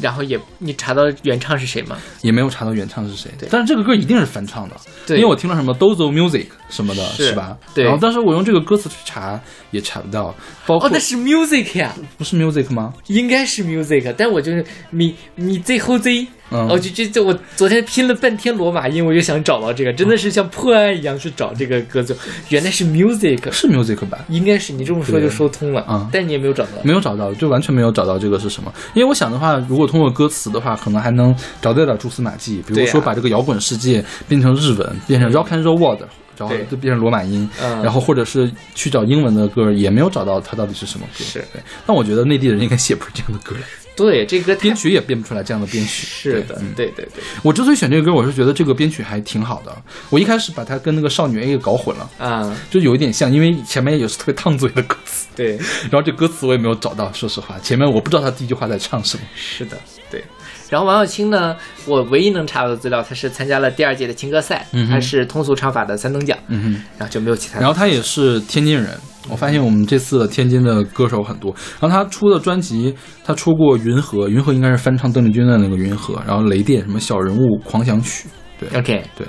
[0.00, 1.96] 然后也你查到原唱是谁吗？
[2.22, 3.48] 也没有查到原唱是谁对。
[3.50, 4.76] 但是这个歌一定是翻唱的，
[5.06, 7.56] 对因为我听了什么 Dozo Music 什么的，是吧？
[7.74, 9.40] 对然后当时我用这个歌词去查，
[9.70, 10.34] 也查不到，
[10.66, 12.94] 包括、哦，那是 music 呀，不是 Music 吗？
[13.08, 22.16] 应该是 music，但我就是米米 Z 后 Z，嗯哦，就就就我昨天拼了半天罗马音，我就想找到这个，真的是像破案一样去找这个歌词，
[22.48, 24.18] 原来是 music，是 Music 吧？
[24.28, 28.72] 应该是你这么说就说通了，嗯但你也没有找到，没有找到，就完全没有找到这个是什么。
[28.94, 36.02] 因为我想的话，如果通过歌词的话，可能还能找到点蛛丝马迹，比如说把这个摇滚世界变成日文，变成 Rock and Roll World，
[36.38, 37.82] 然后就变成罗马音，嗯。
[37.82, 41.24] 然后或者是去找英文的歌，也没有找到它到底是什么歌。
[41.24, 41.40] 是。
[41.52, 43.62] 对，但我觉得内地人应该写不出这样的歌来，
[44.04, 46.06] 对这歌编曲也编不出来这样的编曲。
[46.30, 49.76] 是的，对对对，我之所以选这个歌，我是觉得这个编曲还挺好的。
[50.08, 55.56] 我一开始把它跟那个少女 A 给搞混了，啊，就有一点像，因为前面也是特别烫嘴的歌词，对，
[55.90, 59.22] 然后这歌词我也没有找到，说实话，前面我不知道他第一句话在唱什么。
[59.34, 59.76] 是的，
[60.10, 60.22] 对。
[60.68, 66.84] 然后王小青呢，我唯一能查到的资料，他是参加了第二届的情歌赛，嗯他是通俗唱法的三等奖，嗯哼。
[66.96, 67.58] 然后就没有其他。
[67.58, 68.96] 然后他也是天津人，
[69.28, 71.54] 我发现我们这次天津的歌手很多。
[71.78, 72.94] 然后他出的专辑，
[73.24, 78.28] 他出过《云河》，《云河》应该是翻唱邓丽君的那个《云河》，然后《雷电》什么《小人物狂想曲》，
[78.60, 79.26] 对 OK，对，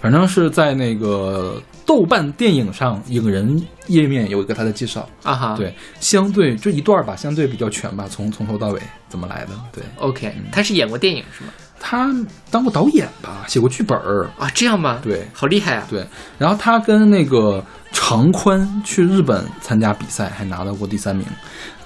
[0.00, 5.08] 反正是在那个豆瓣电影上影人页面有一个他的介绍。
[5.22, 9.52] 啊哈，对，相对就一段儿吧，相对比较全吧，从从头到尾怎么来的？
[9.72, 11.50] 对，OK，他是演过电影是吗？
[11.84, 12.08] 他
[12.48, 14.30] 当过导演吧，写过剧本儿。
[14.38, 15.00] 啊，这样吗？
[15.02, 15.86] 对好厉害啊！
[15.90, 16.06] 对，
[16.38, 21.26] 然后他跟那个长宽去日本参加比赛，还拿到过第三名。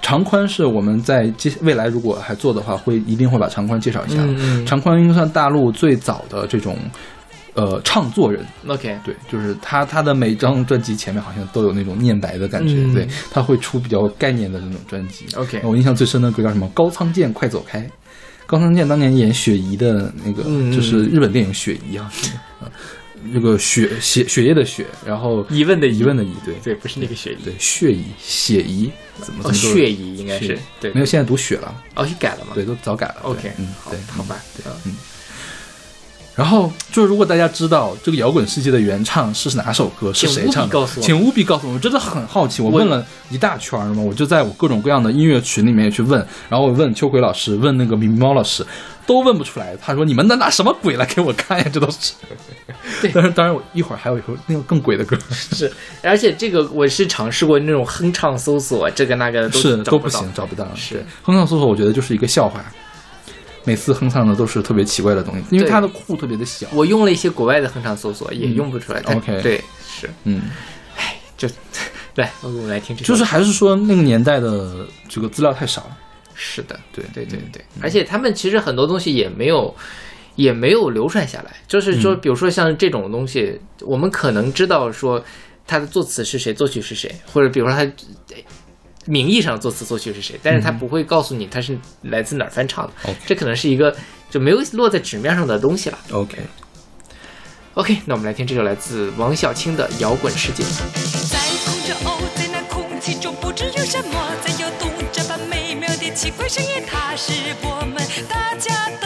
[0.00, 4.22] 长宽是我们在接未来如果还做的话，会一定会把长宽介绍一下。
[4.22, 6.78] 嗯嗯长宽应该算大陆最早的这种
[7.54, 15.26] 呃唱作人，OK，对，就是他他的每张专辑前面好像都有那种念白的感觉，嗯对，他会出比较概念的那种专辑。
[15.36, 16.68] OK 我印象最深的歌叫什么？
[16.68, 17.84] 高仓健，快走开。
[18.46, 22.08] 高仓健当年演雪姨的那个，嗯就是日本电影《雪姨》啊，
[22.60, 22.68] 呃
[23.32, 25.98] 这个血血血液的血，然后疑问的疑。
[25.98, 26.54] 疑问的疑，对。
[26.62, 32.52] 对，不是那个血疑，对，血疑血疑怎么哦，怎么都血疑应该是对，没有，现在读血了，哦，你改了吗？
[32.54, 33.16] 对，都早改了。
[33.22, 34.36] OK，嗯，好对，好吧，
[34.84, 34.96] 嗯
[36.36, 42.60] 然后就是，如果大家知道这个摇滚世界的原唱是哪首歌，是谁唱的，告诉我请务必告诉我，我真的很好奇。
[42.60, 48.66] 我我问了一大圈儿嘛，我就在我各种各样的音乐群里面也去问，然后我问秋葵老师，问那个咪咪猫老师，
[49.06, 49.74] 都问不出来。
[49.80, 51.66] 他说：“你们能拿什么鬼来给我看呀？
[51.72, 52.12] 这都是。
[53.00, 55.72] ”对但是当然，我一会儿还有一首那个更鬼的歌，是，
[56.02, 60.68] 而且这个我是尝试过那种哼唱搜索，这个那个的都是都不行，找不到。
[60.74, 62.62] 是对哼唱搜索，我觉得就是一个笑话。
[63.66, 66.66] 每次哼唱的都是特别奇怪的东西，因为对它的库特别的小。
[66.72, 69.02] 我用了一些国外的哼唱搜索，也用不出来。
[69.02, 70.44] 它 OK 对，是，嗯，
[71.36, 71.46] 就
[72.16, 73.12] 来，我们来听这首。
[73.12, 75.98] 就是还是说那个年代的这个资料太少了。
[76.34, 79.74] 是的，对对对对，而且他们其实很多东西也没有。
[80.36, 85.24] 也没有流传下来，就是说，比如说像这种东西，我们可能知道说，
[85.66, 88.36] 他的作词是谁，作曲是谁，或者比如说他呃
[89.06, 92.92] 名义上作词作曲是谁，但是他不会告诉你他是来自哪儿翻唱的。
[93.24, 93.96] 这可能是一个
[94.28, 95.98] 就没有落在纸面上的东西了。
[96.10, 100.64] OK，OK，那我们来听这首来自王小青的《摇滚世界》。
[101.30, 104.12] 在空中哦，在那空气中不知有什么
[104.44, 107.32] 在摇动，这般美妙的奇怪声音，它是
[107.62, 107.96] 我们
[108.28, 109.05] 大家都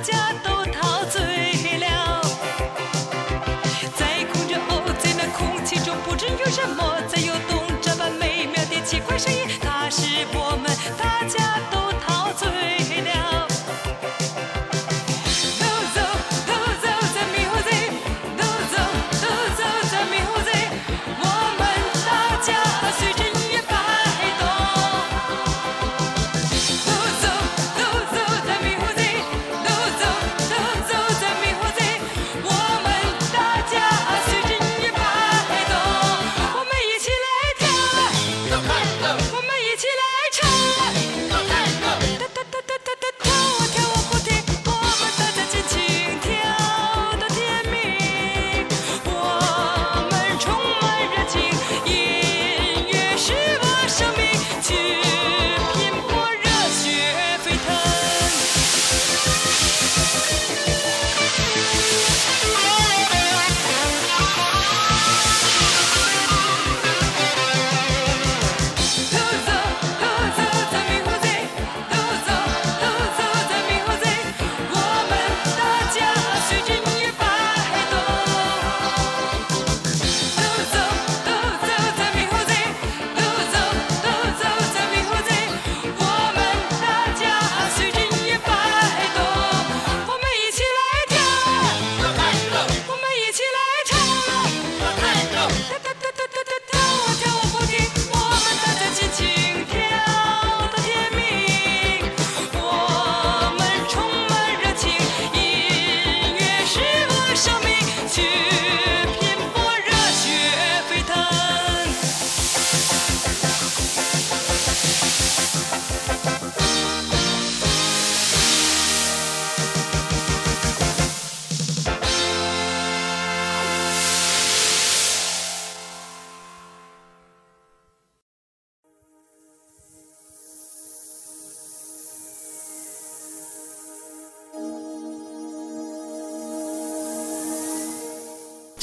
[0.00, 0.57] 家都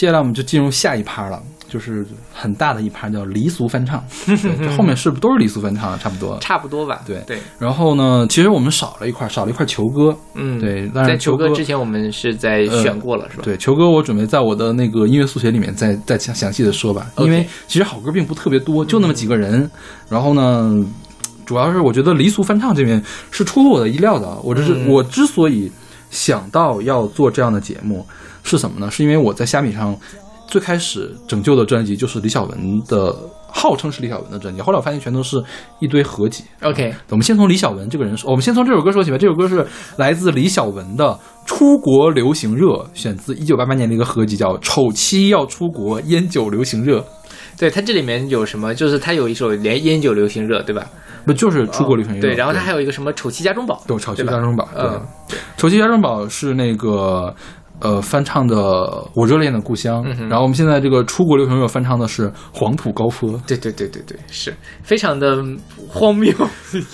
[0.05, 4.05] 接下来我们就进入下一趴了，就是很大的一趴，叫离俗翻唱。
[4.27, 5.99] 这后面是不是都是离俗翻唱啊？
[5.99, 6.37] 差不多。
[6.37, 7.01] 差不多吧？
[7.07, 10.15] 对对，然后呢，其实我们少了一块，少了一块球歌。
[10.35, 13.41] 嗯，对在球球歌歌之前，我们是在选过了，是吧？
[13.43, 19.67] 对，球歌我准备在我的那个音乐速写里面再再详详细的说吧因为其实好歌并不特别多，就那么几个人。
[20.07, 20.85] 然后呢，
[21.47, 23.01] 主要是我觉得离俗翻唱这边
[23.31, 24.37] 是出乎我的意料的啊。
[24.43, 25.71] 我这是、嗯我之所以
[26.11, 28.05] 想到要做这样的节目
[28.45, 28.89] 是什么呢？
[28.89, 29.97] 是因为我在虾米上
[30.47, 33.13] 最开始拯救的专辑就是李小文的，
[33.47, 35.43] 号称是李小文的专辑，后来我发现全都是
[35.79, 36.43] 一堆合集。
[36.61, 39.17] OK，我们先从李小文这个人说，我们先从这首歌说起吧。
[39.17, 39.65] 这首歌是
[39.97, 41.05] 来自李小文的
[41.45, 46.99] 《出国流行热》，选自一九八八年的一个合集，叫《丑妻要出国，烟酒流行热》。
[47.57, 48.75] 对它这里面有什么？
[48.75, 50.85] 就是它有一首连烟酒流行热，对吧？
[51.25, 52.21] 不就是出国流行热？
[52.21, 57.33] 对，然后它还有一个什么丑妻家中宝，对丑妻家中宝，嗯，对，丑妻家中宝是那个
[57.79, 58.55] 呃翻唱的
[59.13, 64.53] 《我热恋的故乡》嗯然后我们现在这个出国流行乐翻唱的是《黄土高坡》，对对对对对，是
[64.83, 65.43] 非常的
[65.87, 66.33] 荒谬。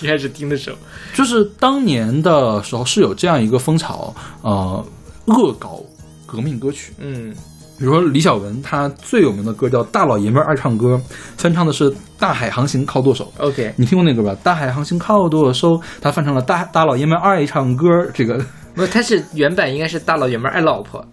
[0.00, 0.76] 一开始听的时候，
[1.14, 4.84] 就是当年的时候是有这样一个风潮，呃，
[5.26, 5.80] 恶搞
[6.26, 6.92] 革命歌曲。
[6.98, 7.34] 嗯
[7.78, 10.94] 比如说李小文，他最有名的歌叫《大老爷们儿爱唱歌》，
[11.36, 13.24] 翻唱的是《大海航行靠舵手》。
[13.42, 14.36] ，OK，你听过那歌吧？
[14.40, 18.38] 大海航行靠舵手，他翻唱了大大老爷们儿爱唱歌这个，
[18.74, 21.04] 不，他是原版应该是大老爷们爱老婆。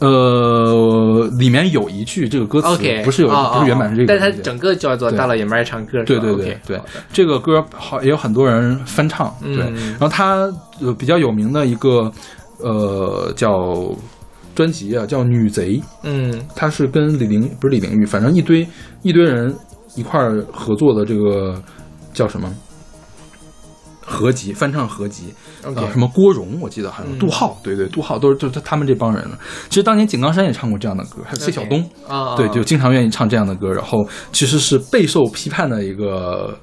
[0.00, 2.68] 呃，里面有一句这个歌词
[3.04, 6.80] 不是有、哦不是原版是这个，但它整个叫做大老爷们爱唱歌，对对对对。
[7.12, 9.54] 这个歌好也有很多人翻唱，嗯。
[9.54, 9.64] 对。
[9.92, 12.10] 然后他呃比较有名的一个
[12.58, 13.50] 呃叫
[14.54, 16.42] 专辑啊，叫《女贼》，嗯。
[16.56, 18.66] 他是跟李玲不是李玲玉，反正一堆
[19.02, 19.54] 一堆人
[19.94, 21.54] 一块儿合作的这个
[22.12, 22.52] 叫什么
[24.04, 25.32] 合集，翻唱合集。
[25.62, 29.38] 呃，什么郭荣，我记得还有嗯杜浩，对对，杜浩都是就是他们这帮人了。
[29.68, 31.88] 其实当年井冈山也唱过这样的歌，还有谢晓东
[32.36, 36.56] 对，就经常愿意唱这样的歌，然后其实是备受批判的一个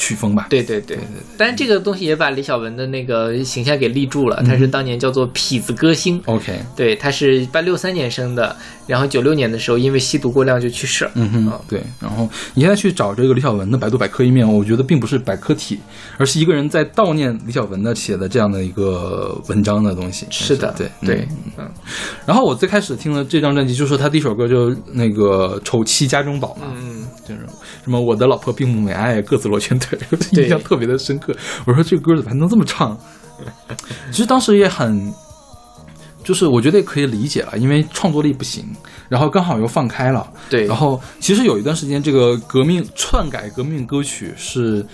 [0.00, 0.46] 曲风吧。
[0.48, 0.98] 对对对，
[1.36, 4.42] 但是这个东西也把李小文的那个形象给立住了。
[4.42, 11.10] 他是当年叫做痞子歌星，OK，对，他是八六三年生的，然后九六年的时候因为吸毒过量就去世了。
[11.16, 11.82] 嗯哼哦，对。
[12.00, 15.78] 然后你现在去找这个李小文的百度百科一面，我觉得并不是百科体，
[16.16, 20.26] 而是一个人在悼念李小文的写的这样的一个文章的东西。
[20.30, 21.28] 是的，对对
[21.58, 21.70] 嗯，嗯
[22.24, 26.99] 然后我最开始听了这张专辑，就是他第一首歌，就那个《丑妻家中宝》嘛，嗯，
[27.30, 27.46] 就是
[27.84, 29.98] 什么我的老婆并不美爱，各自罗圈腿，
[30.32, 31.34] 印象特别的深刻。
[31.64, 32.98] 我说这个歌怎么还能这么唱？
[34.10, 35.12] 其实当时也很，
[36.24, 38.64] 就是我觉得也可以理解了，因为创作力不行，
[39.08, 40.30] 然后刚好又放开了。
[40.50, 44.84] 对，然后其实有一段时间，这个革命篡改革命歌曲是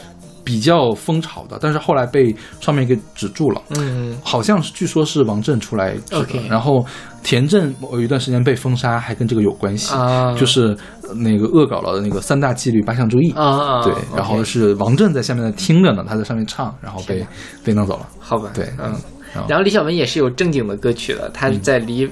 [0.46, 3.60] 比较风潮的，但是后来被上面给止住了。
[3.70, 6.86] 嗯好像是据说是王震出来指的 OK 然后
[7.24, 13.32] 田震有一段时间被封杀，还跟这个有关系，啊，就是呃那个恶搞了那个三大纪律八项注意。
[13.32, 17.26] 啊啊，对然后是王震在下面在听着呢，他在上面唱，然后被
[17.64, 18.06] 被弄走了。
[18.20, 18.94] 好吧，对嗯。
[19.46, 22.08] 然后李小文也是有正经的歌曲的，他在离，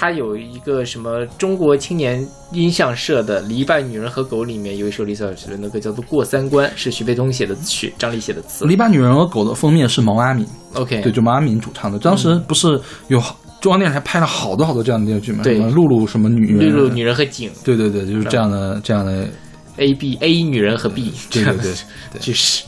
[0.00, 8.64] 他有一个什么中国青年音像社的《篱笆女人和狗》里面有一首李小文的歌叫做《过三关》，是徐悲东写的曲，张力写的词。
[8.64, 11.98] 篱笆女人和狗的封面是毛阿敏，OK，对，就毛阿敏主唱的。
[11.98, 15.42] 当时不是有好中央电视台拍了好多好多这样的电视剧嘛？
[15.42, 19.26] 对什么露露什么女人，绿露女人和景对对对，就是这样的这样的
[19.78, 22.67] ，A B A 女人和 B 这样的对对对对就是对。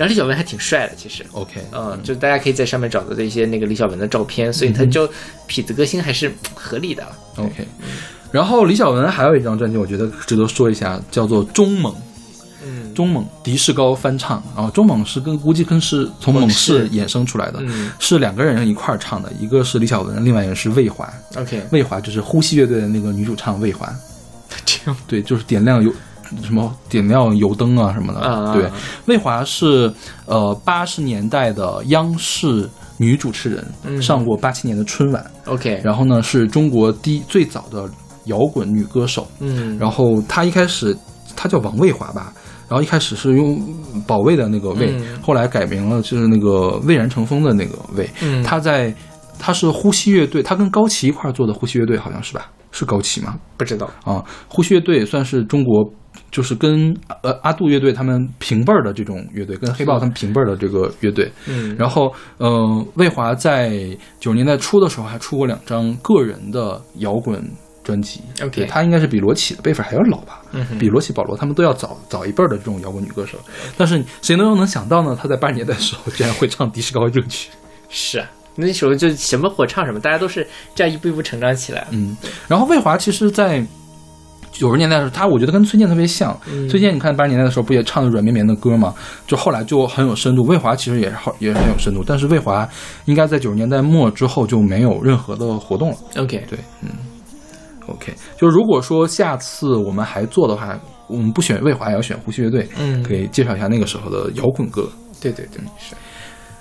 [0.00, 1.22] 然后李小文还挺帅的，其实。
[1.32, 5.06] OK，嗯，就大家可以在上面找到的一些那个李小文的照片，所以他就
[5.46, 7.06] 痞子歌星还是合理的。
[7.36, 7.68] OK。
[8.32, 11.92] 然后李小文还有一张专辑，我觉得值得说一下，叫做《中猛》。
[12.64, 21.06] 嗯中猛迪士高翻唱，然后中猛是跟估计跟是从猛士衍生出来的，嗯是两个人一块儿唱的，一个是李小文，另外一个是魏华。
[21.36, 23.94] ，OK，魏华就是呼吸乐队的那个女主唱魏华，
[24.64, 25.92] 这样对，就是点亮油
[26.42, 28.20] 什么点亮油灯啊什么的。
[28.20, 28.70] 啊对，
[29.06, 29.92] 魏华是
[30.26, 32.68] 呃八十年代的央视
[32.98, 37.88] 女主持人，嗯上过八七年的春晚，OK，然后呢是中国第一最早的
[38.26, 39.26] 摇滚女歌手。
[39.40, 40.96] 嗯，然后她一开始
[41.34, 42.32] 她叫王卫华吧，
[42.68, 43.58] 然后一开始是用
[44.06, 48.08] 保卫的那个卫，嗯后来改名了就是那个蔚然成风的那个卫。
[48.20, 48.94] 嗯她在
[49.38, 52.50] 她是呼吸乐队，她跟高旗一块儿做的呼吸乐队好像是吧？
[52.70, 53.36] 是高旗吗？
[53.56, 55.90] 不知道，啊，呼吸乐队也算是中国。
[56.30, 63.70] 就是跟呃阿杜乐队他们平辈儿的这种乐队，跟黑豹他们平辈儿的这个乐队，嗯，然后，呃，魏华在
[64.18, 67.42] 九十年代初的时候还出过两张个人的摇滚
[67.82, 68.20] 专辑。
[68.42, 73.38] OK 对他应该是比罗琦的辈分还要老吧，嗯哼比罗琦、保罗他们都要早早一辈儿的这种摇滚女歌手。
[73.76, 75.18] 但是谁能又能想到呢？
[75.20, 77.50] 他在八十年代的时候居然会唱迪士高热曲。
[77.88, 81.86] 是啊，那时候就什么火唱什么，大家都是这样一步一步成长起来。
[81.90, 83.64] 嗯，然后魏华其实，在
[84.52, 86.38] 九十年代的时候，他我觉得跟崔健特别像。
[86.50, 88.94] 嗯崔健你看八十年代的时候不也唱的软绵绵的歌吗？
[89.26, 90.42] 就后来就很有深度。
[90.44, 92.68] 魏华其实也是好也是很有深度，但是魏华
[93.06, 95.96] 应该在九十年代末之后就没有任何的活动了。
[96.16, 96.90] OK，对，嗯
[97.86, 104.88] ，OK，就如果说下次我们还做的话，我们不选魏华，也要选呼吸乐队，嗯可以介绍一下那个时候的摇滚歌。
[105.20, 105.94] 对对对，是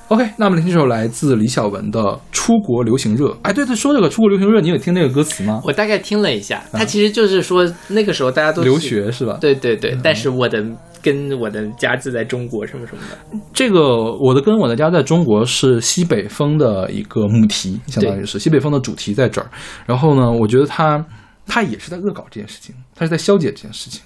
[0.10, 2.02] OK，那我们听这首来自李小文的
[2.32, 3.28] 《出国流行热》。
[3.44, 5.62] 哎，对对，说这个出国流行热，你有听那个歌词吗？
[5.64, 9.38] 我大概听了一下，他其实就是说那个时候大家都留，学是吧？
[9.40, 10.66] 对对对，但是我的
[11.04, 19.48] 跟我的家就在中国什么什么的，这个我的跟我的家在中国是西北风的一个母题，相当于是西北风的主题在这儿。
[19.86, 21.06] 然后呢，我觉得他
[21.46, 24.02] 他也是在恶搞这件事情，他是在消解这件事情。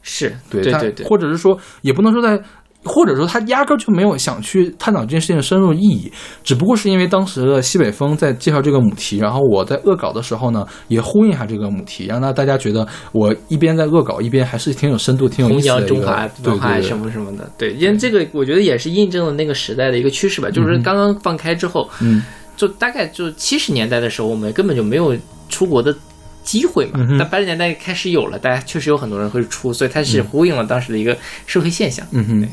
[0.00, 2.40] 是对对对，或者是说，也不能说在
[2.88, 6.10] 或者说他压根儿就没有想去探讨这件事情的深入意义，
[6.42, 22.22] 只不过是因为当时的西北风在介绍这个母题，然后我在恶搞的时候呢，也呼应一下这个母题，让大大家觉得我一边在恶搞，一边还是挺有深度、挺有弘意思的一个扬中华对文化什对对，么什么的，对，因为这个我觉得也是印证了那个时代的一个趋势吧，就是刚刚放开之后，嗯，
[22.56, 25.16] 就大概就七十年代的时候，我们根本就没有
[25.48, 25.94] 出国的
[26.42, 27.06] 机会嘛。
[27.18, 31.16] 但八十年代开始有了，大家确实有很多人会出，所以它是呼应了当时的一个
[31.46, 32.06] 社会现象。
[32.12, 32.48] 嗯哼。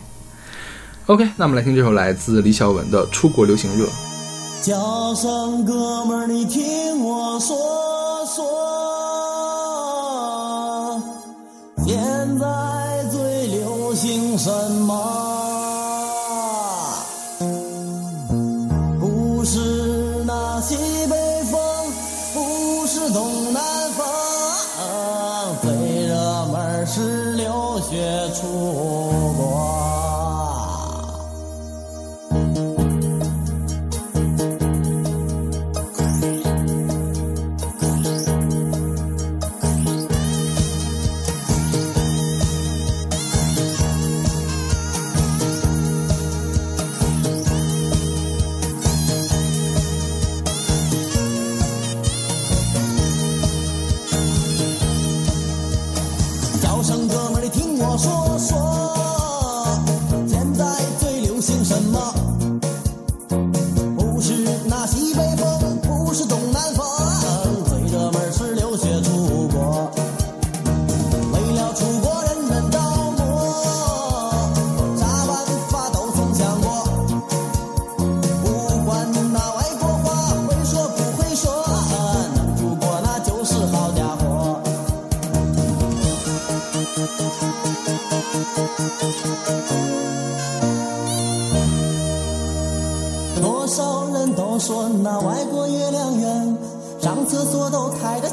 [1.08, 3.86] OK，那我们来听这首来自李小文的《出国流行热》。
[4.64, 7.56] 叫声哥们儿，你听我说
[8.26, 8.43] 说，
[11.86, 11.95] 现
[12.39, 12.47] 在
[13.12, 14.49] 最流行什
[14.82, 15.24] 么？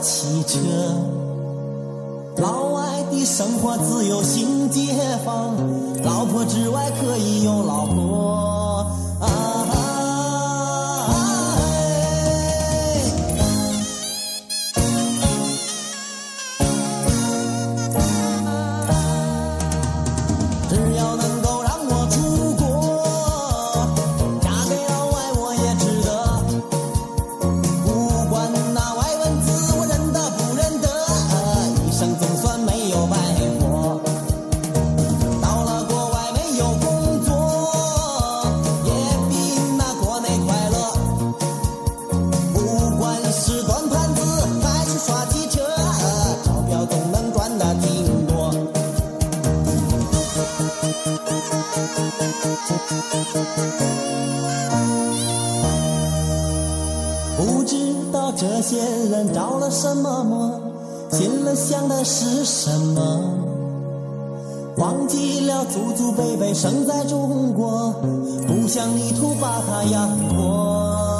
[0.02, 0.58] 汽车。
[2.38, 4.92] 老外的生活自由新解
[5.24, 5.54] 放，
[6.02, 8.51] 老婆之外可以有老婆。
[66.54, 67.92] 生在中国，
[68.46, 71.11] 不想泥土把它养活。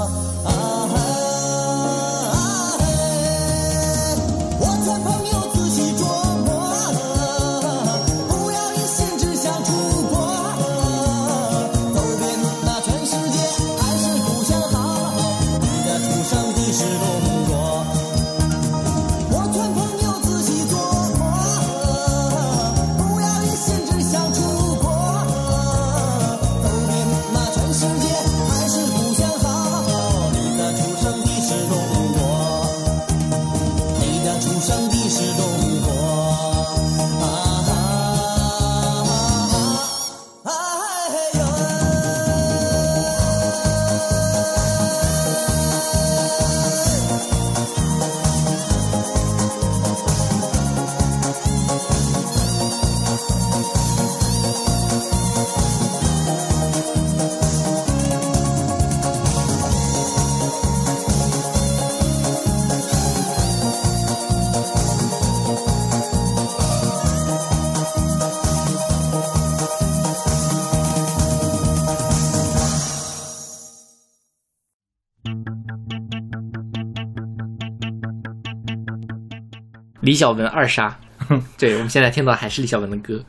[80.03, 80.97] 李小文二杀，
[81.59, 83.25] 对我们现在听到还是李小文的歌。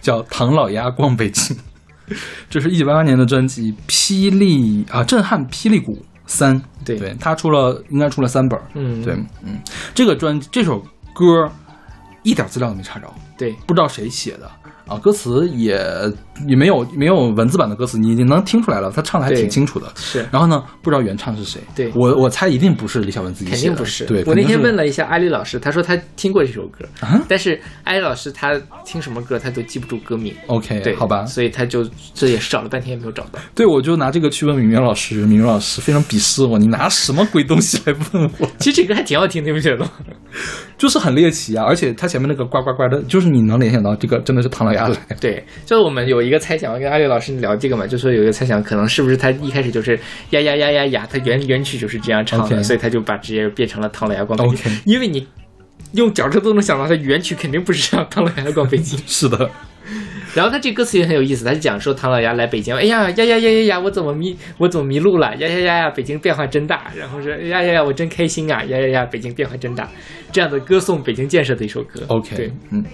[0.00, 1.56] 叫《唐老鸭逛北京》，
[2.48, 6.60] 这是一九八八年的专辑《霹雳》啊，震撼霹雳鼓三。
[6.84, 8.58] 对对，他出了应该出了三本。
[8.74, 9.58] 嗯对，嗯，
[9.94, 10.78] 这个专这首
[11.14, 11.50] 歌
[12.22, 14.50] 一点资料都没查着，对，不知道谁写的。
[14.86, 15.78] 啊，歌词也
[16.46, 19.86] 也没有没有文字版的歌词，你你能听出来了，他唱的还挺清楚的。
[19.94, 21.60] 是然后呢，不知道原唱是谁。
[21.74, 24.04] 对我我猜一定不是李小文自己写的，肯定不是。
[24.04, 30.34] 对，我那天问了，一下艾丽老师，他说他听过这首歌，啊但是艾丽老师他听什么歌他都记不住歌名。
[30.46, 31.84] OK，对，好吧，所以他就
[32.14, 33.38] 这也是找了半天也没有找到。
[33.54, 38.48] 对我就拿这个去问敏敏老师，敏敏老师非常鄙视我，你拿什么鬼东西来问我？
[38.58, 39.90] 其实这歌还挺好听，你不觉得吗？
[40.78, 44.96] 就是很猎奇啊，而且他前面那个呱呱呱的，就是你能联想到这个真的是唐老鸭来。
[45.20, 49.98] 对，就是我们有一个猜想，我跟阿六老师聊这个嘛，就说有一个猜想，可能是不是他一开始就是
[50.30, 55.26] 呀呀呀呀呀，他原原曲就是这样唱的所以他就把直接变成了唐老鸭逛北京因为你
[55.92, 58.98] 用脚趾都能想到，他原曲肯定不是让唐老鸭逛北京。
[59.08, 59.50] 是的，
[60.34, 65.34] 然后他这歌词也很有意思，他就讲说唐老鸭来北京，哎呀呀呀呀呀呀，我怎么迷我怎么迷路了？
[65.36, 66.92] 呀呀呀呀，北京变化真大。
[66.96, 68.62] 然后说呀呀呀，我真开心啊！
[68.64, 69.88] 呀呀呀，北京变化真大。
[70.30, 72.02] 这样的歌颂北京建设的一首歌。
[72.06, 72.84] OK，对，嗯。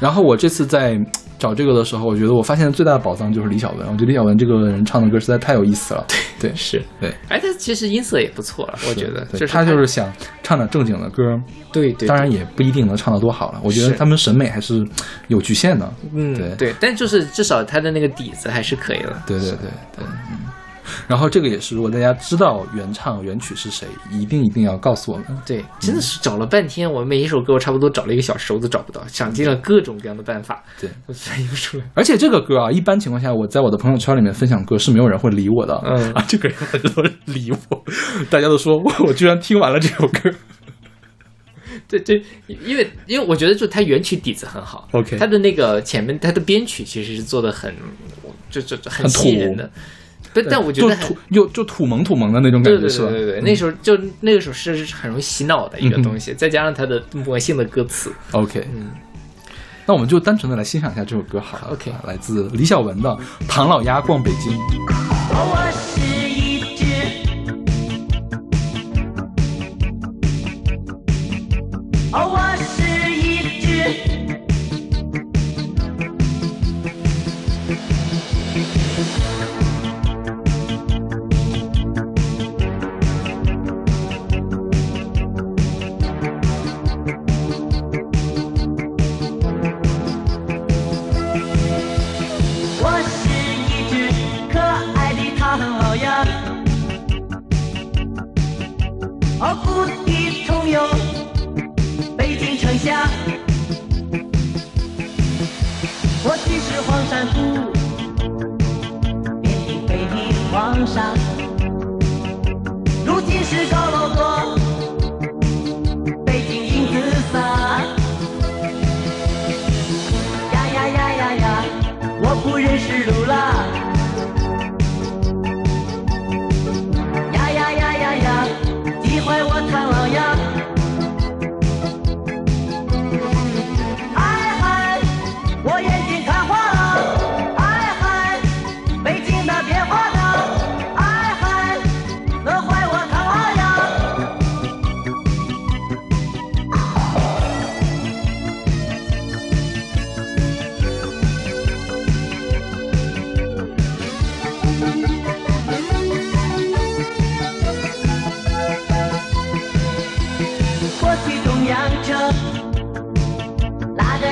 [0.00, 0.98] 然后我这次在
[1.38, 3.86] 找这个的时候，我觉得我发现最大的宝藏就是李小文。
[3.86, 6.04] 我觉得李小文这个人唱的歌实在太有意思了。
[6.38, 10.12] 对，对是，对，哎，他其实音色也不错了，我觉得，对就是他就是想
[10.42, 11.22] 唱点正经的歌，
[11.72, 13.60] 对对，当然也不一定能唱得多好了。
[13.62, 14.86] 我觉得他们审美还是
[15.28, 15.92] 有局限的。
[16.14, 19.22] 嗯对对，但就是至少他的那个底子还是可以的。
[19.26, 20.38] 对对对对，嗯。
[21.08, 25.26] 然后这个也是，如果大家知道原唱原曲是谁，一定一定要告诉我们。
[25.44, 31.84] 对，真的是找了半天，我每一首歌我差不多找了一个小时，我都找不到，想尽了各种各样的办法，对，我翻译不出来。
[31.94, 35.80] 而且这个歌啊，一般情况下我在我的朋友圈里面分享歌是没有人会理我的。
[35.84, 37.82] 嗯啊，这个人很多人理我，
[38.30, 40.30] 大家都说我我居然听完了这首歌。
[41.88, 47.72] 对对，因为因为我觉得就他原曲底子很好 OK 他的那个前面他的编曲其实是做的很，
[48.50, 49.70] 就就就很吸引人的。
[50.42, 53.08] 但但我觉得很就土又就土萌土萌的那种感觉，是吧？
[53.08, 58.90] 对对对对，那时候就那个时候是很容易洗脑的一个东西，再加上它的魔性的歌词，OK，嗯，
[59.86, 61.68] 那我们就单纯的来欣赏一下这首歌好了。
[61.72, 63.08] OK 啊来自李小文的
[63.48, 64.52] 《唐老鸭逛北京》。
[65.32, 66.84] 我是一只，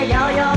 [0.08, 0.53] 摇摇。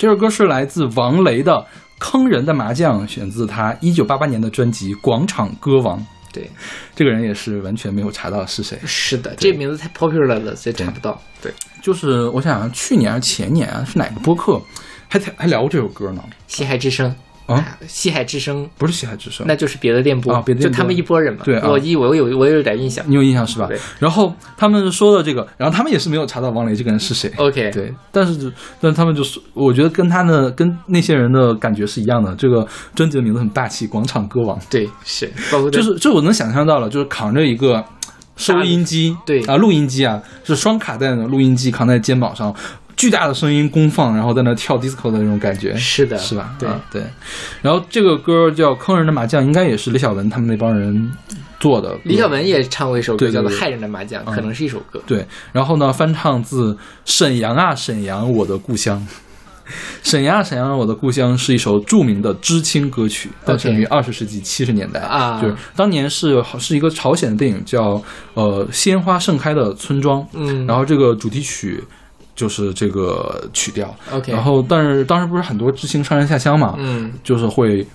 [0.00, 1.52] 这首歌是来自王雷的
[1.98, 5.98] 《坑人的麻将》，选自他一九八八年的专辑《广场歌王》。
[6.32, 6.50] 对，
[6.96, 8.78] 这个人也是完全没有查到是谁。
[8.86, 11.20] 是的，这名字太 popular 了，所以查不到。
[11.42, 14.58] 对，就是我想想，去年还是前年啊，是哪个播客
[15.06, 16.24] 还还聊过这首歌呢？
[16.46, 17.14] 西海之声
[17.54, 21.40] 啊， 西海之声，不是西海之声，那就是别的电波啊别的就他们一波人嘛。
[21.44, 23.04] 对啊我一我有我有点印象。
[23.08, 23.78] 你有印象是吧对？
[23.98, 27.30] 然后他们说的这个，然后他们也是没有查到王雷这个人是谁。
[27.38, 32.34] OK，对，但是但他们就是，我觉得跟他的跟那些人的感觉是一样的。
[32.36, 37.84] 这个专辑的名字很霸气，《广场歌王》，对是，包括就是就我能想象到了，就是扛着一个
[38.36, 42.54] 收音机，对啊，录音机啊，是双卡带的录音机扛在肩膀上，
[43.00, 46.54] 巨大的声音公放，然后在那跳 disco 的那种感觉，是的是吧？
[46.58, 47.02] 对啊对。
[47.62, 51.10] 然后这个歌叫《坑人的麻将》，应该也是李小文他们那帮人
[51.58, 51.96] 做的。
[52.04, 55.02] 李小文也唱过一首歌叫做《害人的麻将》，嗯可能是一首歌。
[55.06, 56.76] 对，然后呢，翻唱自
[57.06, 59.06] 沈阳啊，沈阳，我的故乡。
[60.02, 68.02] 沈阳啊，沈阳，我的故乡是一首著名的知青歌曲，诞生于二十世纪七十年代啊就是当年是是一个朝鲜的电影叫
[68.34, 71.82] 呃《鲜花盛开的村庄》，嗯然后这个主题曲
[72.40, 77.86] 就是这个曲调 OK 然后但是当时不是很多知青上山下乡嘛，嗯就是会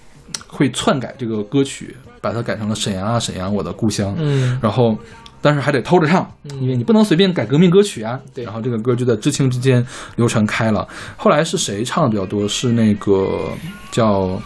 [0.45, 4.95] 会篡改这个歌曲，把它改成了沈阳啊，沈阳，我的故乡，嗯然后
[5.41, 6.29] 但是还得偷着唱，
[6.61, 8.19] 因为你不能随便改革命歌曲啊。
[8.35, 9.83] 对然后这个歌就在知青之间
[10.15, 10.87] 流传开了。
[11.17, 12.47] 后来是谁唱的比较多？
[12.47, 13.49] 是那个
[13.91, 14.39] 叫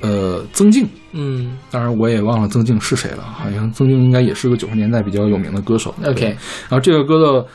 [0.00, 5.94] 呃曾静，嗯当然我也忘了曾静是谁了，好像曾静应该也是个九十年代比较有名的歌手。
[6.04, 6.26] OK
[6.68, 7.46] 然后这个歌的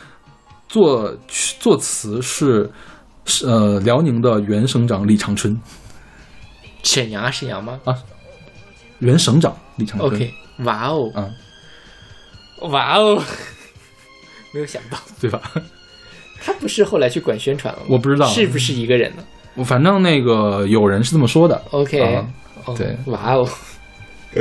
[0.74, 2.68] 作曲作词是
[3.26, 5.56] 是呃辽宁的原省长李长春，
[6.82, 7.94] 沈阳啊沈阳吗啊
[8.98, 10.12] 原省长李长春。
[10.12, 11.32] ？OK，哇哦，嗯，
[12.72, 13.22] 哇哦，
[14.52, 15.40] 没有想到对吧？
[16.44, 17.86] 他不是后来去管宣传了吗？
[17.92, 21.62] 我不知道是不是一个人呢我反正那个有人是这么说的。
[21.70, 22.26] ？OK，
[22.76, 23.48] 对哇哦。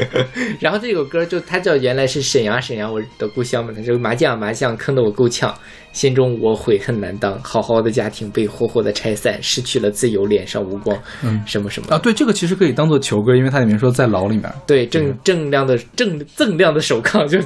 [0.61, 5.55] 然后这首歌就它叫原来是沈阳啊沈阳我的故乡嘛，它就麻将啊麻将坑得我够呛，
[5.93, 11.43] 心中我悔恨难当，好好的家庭被活活的拆散，失去了自由，脸上无光，嗯。
[11.47, 11.95] 什么什么。
[11.95, 17.39] 啊，对，这个其实可以当做球歌，因为它里面说在牢里面，对正正亮的正锃亮的手铐就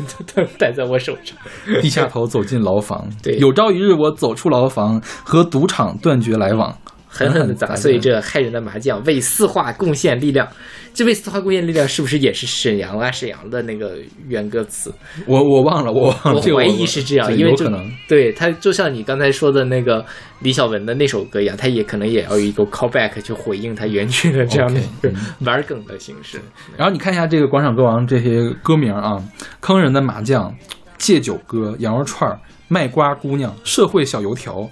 [0.59, 1.36] 戴在我手上，
[1.80, 3.09] 低下头走进牢房。
[3.22, 3.36] 对。
[3.38, 6.76] 有朝一日我走出牢房，和赌场断绝来往，
[7.17, 10.47] 狠狠的砸碎这害人的麻将，为四化贡献力量。
[10.93, 13.99] 这为四化贡献力量是不是也是沈阳啊沈阳的那个
[14.29, 14.91] 原歌词？
[15.27, 17.87] 我我忘了，我忘了，我怀疑是这样，因为就可能。
[18.09, 20.03] 对他就像你刚才说的那个
[20.41, 26.41] 李小文的那首歌一样，他也可能也要有一个 callback 去回应他原曲的这样的一个玩梗的形式。
[26.79, 29.23] 然后你看一下这个广场歌王这些歌名啊，
[29.61, 30.55] 坑人的麻将、
[30.97, 34.67] 戒酒歌、羊肉串儿、卖瓜姑娘、社会小油条、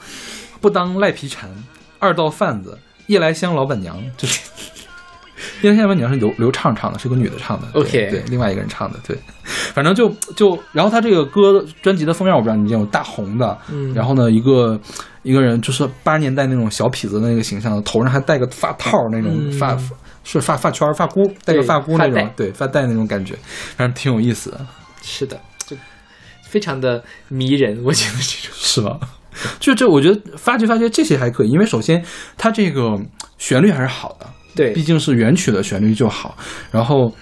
[0.62, 1.50] 不当赖皮蝉、
[2.04, 4.40] 二道贩子、夜来香老板娘，就是。
[5.62, 7.66] 夜来香老板娘是刘刘畅唱的，是个女的唱的。
[7.72, 8.98] OK 对，另外一个人唱的。
[9.06, 9.16] 对，
[9.72, 14.78] 反正就就，然后他这个歌专辑的封面我不知道你见过，大红的，嗯然后呢一个
[15.22, 19.78] 一个人就是八十年代那种小痞子的那个形象，头上还戴个发套那种嗯发。
[20.26, 23.34] 是发发圈发箍，戴个发箍那种，对发带那种感觉，
[23.76, 24.66] 反正挺有意思的，
[25.02, 25.76] 是的，就
[26.42, 28.98] 非常的迷人，我觉得这种是吧？
[29.60, 32.04] 就这，我觉得发掘发掘这些还可以，因为首先
[32.36, 32.98] 它这个
[33.38, 36.36] 旋律还是好的，对毕竟是原曲的旋律就好，
[36.70, 37.12] 然后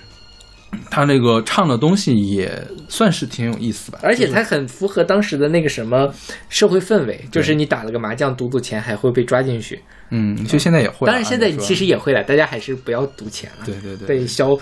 [0.90, 2.50] 他那个唱的东西也
[2.88, 6.08] 算是挺有意思吧，而且它很符合当时的那个什么
[6.48, 9.80] 社会氛围，就是你打了个麻将赌赌钱还会被抓进去。
[10.14, 13.64] 嗯，其实现在也会啊，当然现在其实也会了，大家还是不要赌钱了。
[13.66, 14.56] 对对对对，消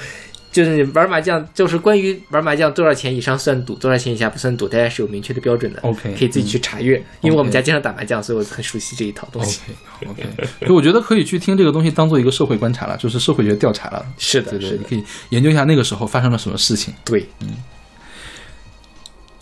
[0.53, 5.81] 就是玩麻将，就是关于玩麻将多少钱以上算赌，多少钱以下不算赌，大家是有明确的标准的。
[5.83, 9.61] OK，可以自己去查阅，因为我们家经常打麻将，所以我很熟悉这一套东西。
[10.07, 10.27] OK
[10.67, 14.05] 以我觉得可以去听这个东西当做一个社会观察了，就是社会学调查了。
[14.19, 16.93] 是的，对对，是的，你可以研究一下那个时候发生了什么事情。
[17.05, 17.29] 对。
[17.41, 17.49] 嗯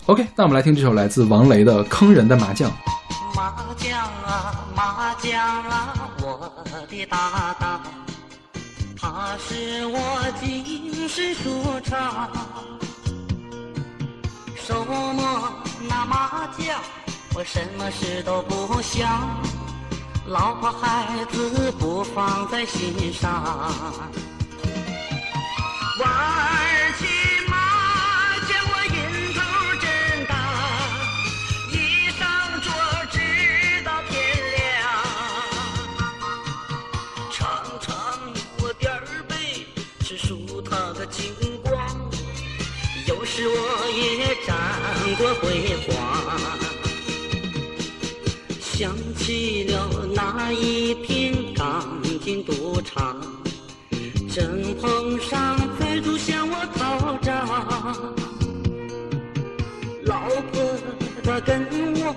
[0.05, 2.71] OK，那我们来听这首来自王雷的《坑人的麻将》。
[3.35, 7.79] 麻将啊，麻将啊，我的搭档，
[9.01, 9.97] 他是我
[10.41, 12.29] 精神舒畅。
[14.55, 15.51] 手摸
[15.87, 16.79] 那麻将，
[17.33, 19.09] 我什么事都不想，
[20.27, 23.31] 老婆孩子不放在心上。
[25.99, 27.05] 玩儿去
[41.11, 41.75] 输他个精光，
[43.07, 43.57] 有时我
[43.95, 44.55] 也沾
[45.17, 45.89] 过辉煌。
[48.59, 53.19] 想起了那一天刚进赌场，
[54.33, 57.47] 正碰上财主向我讨账。
[60.05, 60.77] 老婆
[61.23, 62.15] 她跟我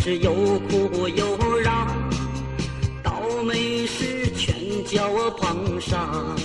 [0.00, 0.32] 是有
[0.68, 1.88] 哭有嚷，
[3.02, 6.36] 倒霉事全叫我碰上。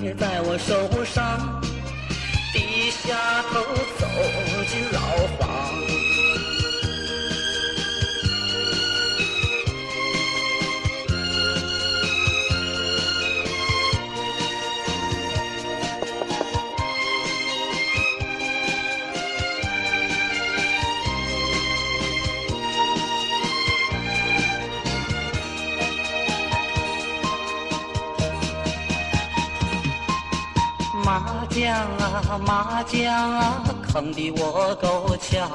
[0.00, 1.60] 别在我手上。
[2.52, 3.60] 低下头
[3.98, 4.06] 走
[4.66, 5.00] 进牢
[5.38, 5.97] 房。
[31.68, 33.62] 麻将啊，麻将啊，
[33.92, 35.50] 坑得我够呛，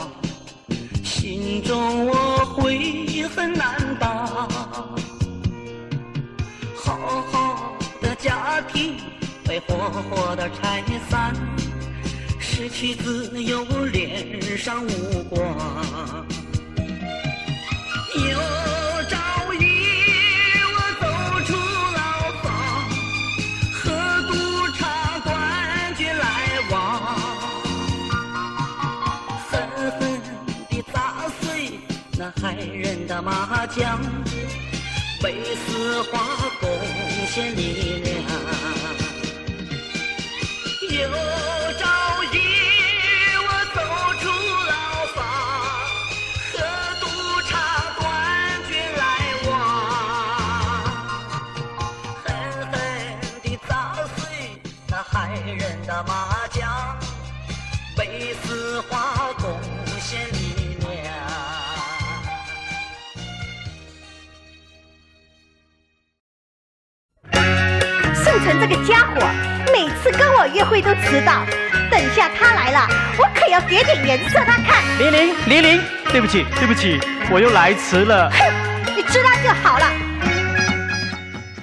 [1.03, 2.13] 心中我
[2.55, 4.27] 悔恨难当。
[6.75, 6.99] 好
[7.31, 8.95] 好的家庭
[9.43, 9.75] 被活
[10.11, 11.33] 活的拆散，
[12.39, 15.41] 失去自由，脸上无光。
[18.13, 18.37] 有
[32.41, 33.99] 害人的麻将，
[35.23, 36.19] 为丝滑
[36.59, 36.69] 贡
[37.27, 38.13] 献力量。
[40.89, 41.09] 有
[41.79, 42.35] 朝一
[68.65, 69.19] 这个家伙，
[69.73, 71.45] 每次跟我约会都迟到。
[71.91, 72.87] 等下他来了，
[73.19, 74.81] 我可要给点颜色他看。
[74.97, 75.81] 玲玲，玲玲，
[76.13, 76.97] 对不起，对不起，
[77.29, 78.31] 我又来迟了。
[78.31, 79.91] 哼，你知道就好了。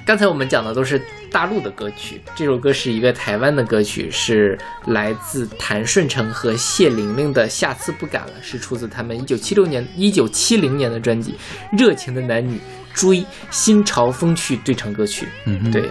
[0.05, 1.01] 刚才我们讲的都是
[1.31, 4.55] 大陆的歌曲，这首歌是一个台湾的歌曲，是
[4.85, 11.31] 来自谭顺成和谢玲玲的《下次不敢了》，是出自他们一九七六年、一九七零年的专辑
[11.75, 12.59] 《热情的男女
[12.93, 15.25] 追新潮风趣对唱歌曲》。
[15.45, 15.89] 嗯哼对，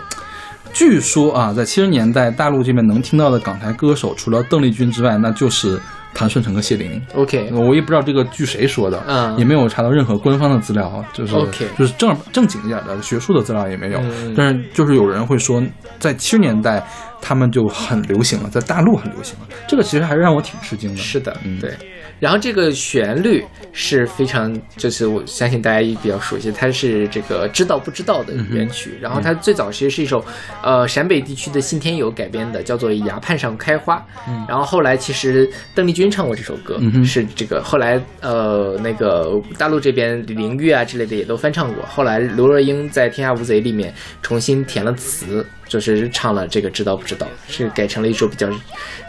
[0.73, 5.81] 据说啊，在七十年代大陆这边能听到的港台歌手，除了邓丽君之外，那就是
[6.15, 7.03] 谭顺成和谢玲玲。
[7.15, 15.63] OK，我也不知道这个据谁说的，嗯也没有查到任何官方的资料啊，就是 OK 就是正正经一点的学术的资料也没有，嗯但是就是有人会说，
[15.99, 16.85] 在七十年代
[17.21, 19.47] 他们就很流行了，在大陆很流行了。
[19.69, 20.97] 这个其实还是让我挺吃惊的。
[20.97, 21.77] 是的，嗯对。
[22.21, 28.93] 然后这个旋律是非常，就是我相信大家也比较熟悉，它是这个知道不知道的原曲。
[29.01, 30.25] 然后它最早其实是一首，
[30.63, 33.97] 呃，陕北地区的信天游改编的，叫做《崖畔上开花》。
[34.29, 41.85] 嗯然后后来其实邓丽君唱过这首歌，嗯是这个后来呃那个大陆这边李玲玉啊之类的也都翻唱过。
[41.87, 45.47] 后来刘若英在《天下无贼》里面重新填了词。
[45.71, 48.49] 就是唱了这个知道不知道，是改成了一首比较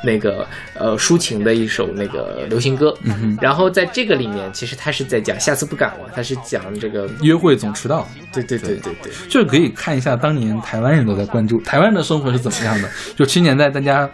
[0.05, 2.95] 那个呃抒情的一首那个流行歌。
[3.01, 12.87] 嗯然后在这个里面，其实他是在讲下次不敢了，他是讲这个约会总迟到，对对对对对，就是可以看一下当年台湾人都在关注台湾的生活是怎么样的。
[13.15, 14.07] 就七十年代，大家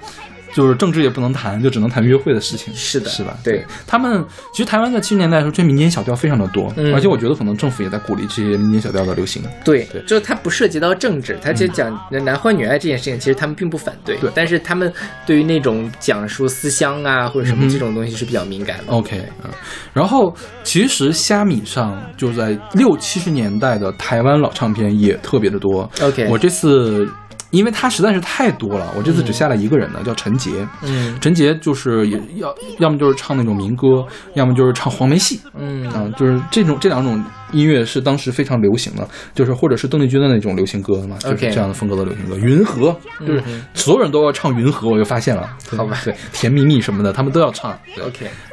[0.57, 2.73] 就是政治也不能谈，就只能谈约会的事情。
[2.73, 3.37] 是的是吧？
[3.43, 9.43] 对他们，其实台湾在七十年代的时候，这民间小调非常的多，嗯而且我觉得可能政府也在鼓励这些民间小调的流行。
[9.63, 14.91] 对对，就是它不涉及到政治，它就讲男欢女爱这件事情，其实他们并不反对，对但是他们
[15.27, 18.91] 对于那种讲述思乡啊或者什么这种东西是比较敏感的。
[18.91, 19.51] OK，嗯，
[19.93, 25.87] 然后其实虾米上就在六七十年代的台湾老唱片也特别的多。
[26.01, 27.07] OK 我这次
[27.51, 30.67] 因为他实在是太多了，我这次只下了一个人呢，叫陈杰。
[30.83, 35.39] 嗯陈杰就是也要要么就是唱那种民歌，要么就是唱黄梅戏。
[35.57, 42.35] 嗯啊，就是这种这两种音乐是当时非常流行的，就是或者是邓丽君的那种流行歌嘛，就是这样的风格的流行歌。
[42.37, 47.77] 云和就是嗯所有人都要唱云和，我就发现了，对好吧对，甜蜜蜜什么的，他们都要唱。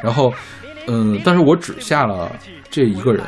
[0.03, 0.33] 然后，
[0.87, 2.31] 嗯，但是我只下了
[2.71, 3.25] 这一个人，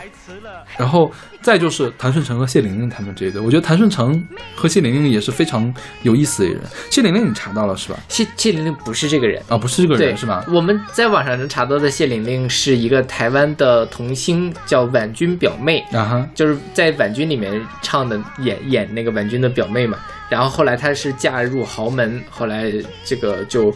[0.79, 4.23] 然后再就是谭顺成和谢玲玲他们这一对，我觉得谭顺成
[4.55, 5.73] 和谢玲玲也是非常
[6.03, 6.61] 有意思的人。
[6.91, 7.99] 谢玲玲你查到了是吧？
[8.09, 9.43] 谢谢玲玲不是这个人。
[9.49, 10.45] 啊，不是这个，人是吧？
[10.49, 15.81] 我们在网上能查到的谢玲玲是一个台湾的童星，叫婉君表妹。
[15.93, 19.99] 啊哈，就是在婉君里面唱的演演那个婉君的表妹嘛，
[20.29, 22.73] 然后后来她是嫁入豪门，后来
[23.05, 23.75] 这个就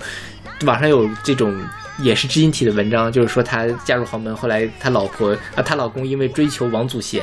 [0.65, 1.55] 网上有这种
[2.03, 7.23] 也是知音体的文章，就是说她嫁入豪门，后来他老婆啊她老公因为追求王祖贤，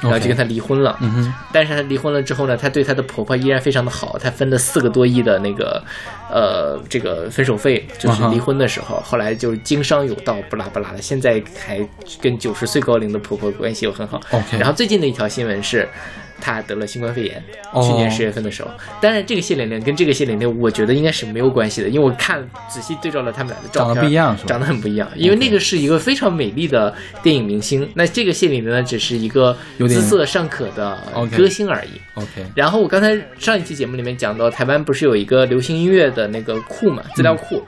[0.00, 0.98] 然后就跟他离婚了。
[1.52, 5.82] 但是她离婚了之后呢，她对她的婆婆依然非常的好，她分了四个多亿的那个，
[6.30, 11.80] 呃，这个分手费，就是离婚的时候，后来就是经商有道，不拉不拉的，现在还
[12.20, 14.20] 跟九十岁高龄的婆婆关系又很好。
[14.58, 15.88] 然后最近的一条新闻是。
[16.40, 17.42] 她得了新冠肺炎，
[17.72, 18.70] 哦去年十月份的时候。
[19.00, 25.08] 当然，这个谢玲玲跟这个谢玲玲，我觉得应该是没有关系的，因为我看仔细对照了他们俩的照片，长得不一样长得很不一样。
[25.16, 30.98] 因为那个是一个非常美丽的电影明星，那这个谢玲玲呢，只是一个姿色尚可的
[31.36, 32.00] 歌星而已。
[32.14, 37.64] OK，然后我刚才上一期节目里面讲到，台湾不是有一个流行音乐的那个库嘛，资料库。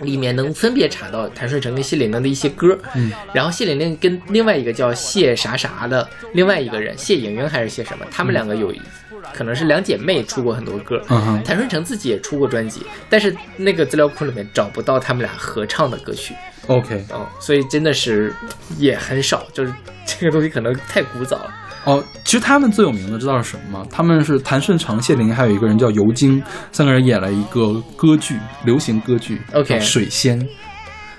[0.00, 8.80] 里面能分别查到谭顺成跟谢玲玲的一些歌，嗯，然后谢玲玲跟另外一个叫谢啥啥的另外一个人谢莹莹还是谢什么，他们两个有一
[9.32, 16.34] 可能是两姐妹出过很多歌，嗯谭顺成自己也出过专辑，但是那个资料库里面找不到他们俩合唱的歌曲
[16.66, 18.34] ，OK，哦，所以真的是
[18.78, 19.72] 也很少，就是
[20.04, 21.54] 这个东西可能太古早了。
[21.84, 23.86] 哦，其实他们最有名的知道是什么吗？
[23.90, 30.40] 他们是谭顺成、谢玲玲，还有一个人叫尤京，三个人演了一个歌剧，流行歌剧 OK《水仙》。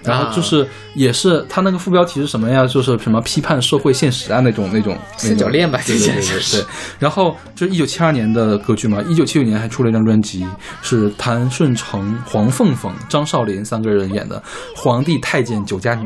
[0.04, 2.66] 然后啊就是，也是他那个副标题是什么呀？
[2.66, 6.66] 就是什么批判社会现实啊那种那种三角恋吧对对对。
[7.00, 10.46] 然后就是一九七二年的歌剧嘛，一九七九年还出了一张专辑，
[10.82, 14.38] 是谭顺成、黄凤凤、张少林三个人演的
[14.76, 16.06] 《皇帝太监酒家女》。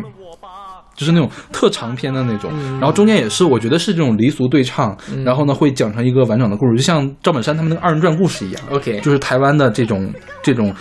[0.97, 8.61] 就是那种特长篇的那种，然后中间也是，我觉得是这种离俗对唱，然后呢会讲成一个完整的故事，就像赵本山他们那个二人转故事一样。
[8.71, 10.11] OK 就是台湾的这种
[10.41, 10.73] 这种，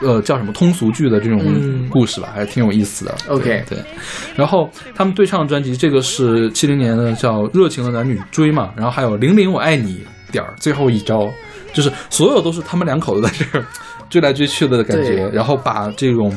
[0.00, 3.14] 呃，叫什么通俗剧的这种嗯故事吧，还是挺有意思的。
[3.28, 3.84] OK 对，对
[4.34, 11.30] 然后他们对唱专辑，这个是七零年的叫《热情的男女追》嘛，然后还有《零零我爱你》点儿最后一招，
[11.74, 13.64] 就是所有都是他们两口子在这儿
[14.08, 16.34] 追来追去的感觉，然后把这种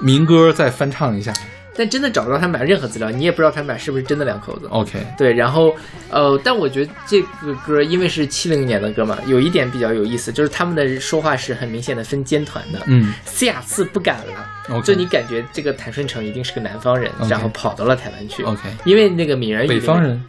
[0.00, 1.32] 民歌再翻唱一下。
[1.76, 4.66] 但真的找不到他们俩任何资料，你也不知道他们俩是不是真的两口子。
[4.70, 5.74] OK，对，然后
[6.10, 12.80] 呃，但我觉得这个歌因为是七零年的歌嘛，有一点比较有意思，就是他们的说话是很明显的分尖团的。
[12.86, 14.80] 嗯，西雅次不敢了。
[14.82, 18.42] 就你感觉这个谭顺成一定是个南方人然后跑到了台湾去。
[18.44, 20.24] OK 因为那个闽南语北方人，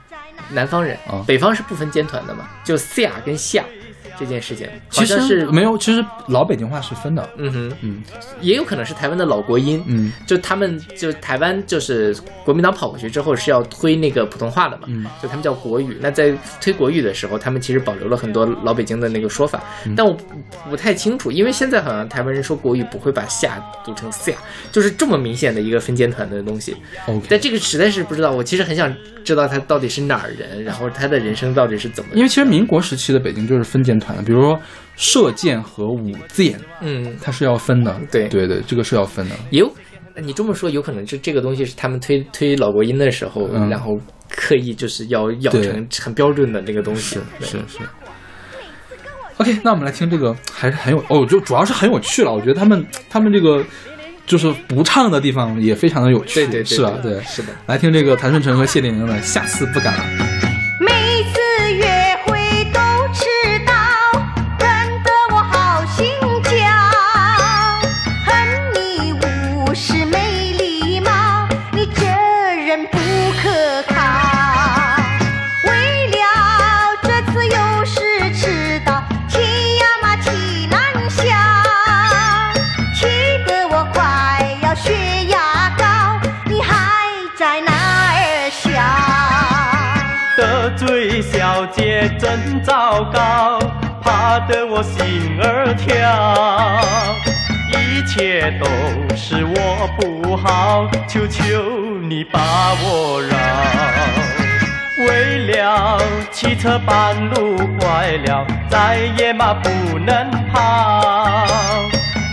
[0.51, 3.63] 南方人哦北方是不分尖团的嘛，就西雅跟下
[4.19, 7.29] 这件事情，好其像是没有，其实老北京话是分的。
[7.37, 8.03] 嗯哼，嗯
[8.41, 15.97] 也有可能是台湾的老国音，嗯就他们就台湾就是国民党跑过去之后是要推那个普通话的嘛，嗯就他们叫国语。
[15.99, 20.25] 那在推国语的时候，他们其实保留了很多老北京的那个说法，嗯但我不
[20.71, 24.33] 不太清楚，因为现在好像台湾人说国语不会把下读成下，
[24.71, 26.75] 就是这么明显的一个分间团的东西。
[27.07, 27.25] ，OK。
[27.29, 28.93] 但这个实在是不知道，我其实很想
[29.23, 32.09] 知道他到底是哪儿人，然后他的人生到底是怎么。
[32.13, 34.57] 因为其实民国时期的北京就是分间团团的，比如说
[34.95, 37.99] 射箭和舞箭，嗯，它是要分的。
[38.11, 39.35] 对对对，这个是要分的。
[39.49, 39.69] 有，
[40.15, 43.97] 你这么说有可能这这个东西是他们推推老国音的时候，嗯然后
[44.29, 47.19] 刻意就是要养成很标准的那个东西。
[47.41, 47.79] 是是是。
[49.37, 52.31] OK，那我们来听这个，还是很有哦，就主要是很有趣了。
[52.31, 53.61] 我觉得他们他们这个
[54.25, 56.93] 就是不唱的地方也非常的有趣，对对对是吧？
[57.03, 57.49] 对对，是的。
[57.65, 60.03] 来听这个谭顺成和谢玲玲的《下次不敢了》。
[92.35, 93.57] 很糟糕，
[94.01, 95.95] 怕得我心儿跳。
[97.71, 98.65] 一切都
[99.15, 101.43] 是我不好，求求
[102.01, 103.37] 你把我饶。
[105.07, 105.97] 为了
[106.29, 111.47] 汽车半路坏了，再也嘛不能跑。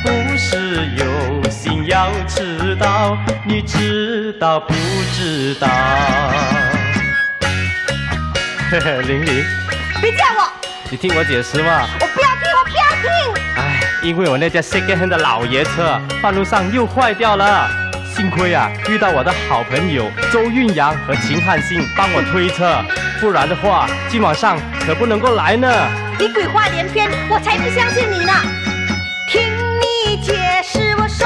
[0.04, 3.16] 不是有心要迟到，
[3.46, 4.74] 你知道不
[5.14, 5.68] 知道？
[8.70, 9.44] 嘿嘿，玲玲，
[10.02, 10.52] 别叫我，
[10.90, 11.86] 你听我解释嘛。
[12.00, 13.08] 我不要听，我不要听。
[13.54, 17.70] 哎，因为我那架 second hand 的老爷车半路上又坏掉了，
[18.12, 22.84] 幸亏啊遇到我的好朋友周韵阳和秦汉信帮我推车，
[23.20, 25.68] 不然的话今晚上可不能够来呢。
[26.18, 28.32] 你鬼话连篇，我才不相信你呢。
[29.28, 29.40] 听
[29.78, 31.24] 你解释我受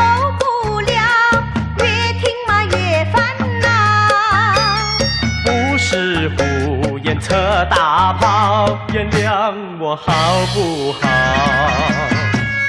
[7.27, 7.35] 胡言扯
[7.71, 10.13] 大炮，原谅我好
[10.55, 11.01] 不好？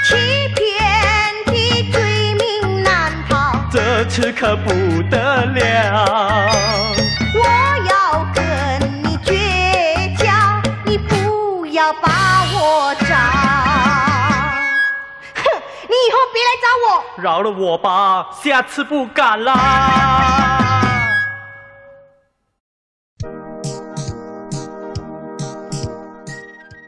[0.04, 0.66] 欺骗
[1.46, 4.70] 的罪名难逃，这次可不
[5.10, 6.50] 得了。
[7.36, 7.40] 我
[7.88, 8.44] 要跟
[9.04, 10.32] 你绝交，
[10.86, 12.10] 你不要把
[12.54, 13.16] 我找。
[15.36, 15.44] 哼，
[15.84, 16.88] 你以后别来找我。
[17.22, 20.67] 饶了我吧，下次不敢啦。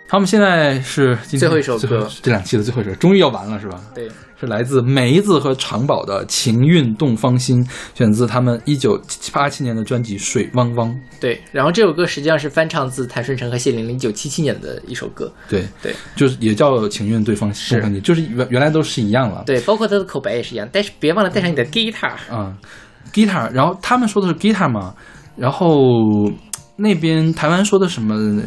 [0.10, 3.80] 他们现在是今天最后一首歌这两期的最后一首，终于要完了是吧？
[3.94, 4.10] 对，
[4.40, 7.64] 是来自梅子和长宝的《情韵动芳心》，
[7.94, 9.00] 选自他们一九
[9.32, 10.90] 八七年的专辑《水汪汪》。
[11.22, 15.32] 对，然后这首歌实际上是翻唱自谭顺成和谢玲玲一九七七年的一首歌。
[15.48, 19.44] 对对就是也叫情韵对方心，就是原原来都是一样了。
[19.46, 22.14] 对，包括他的口白也是一样，但是别忘了带上你的 guitar。
[22.32, 22.58] 嗯
[23.14, 24.96] ，guitar，然后他们说的是 guitar 嘛，
[25.38, 25.78] 然后
[26.78, 28.42] 那边台湾说的什么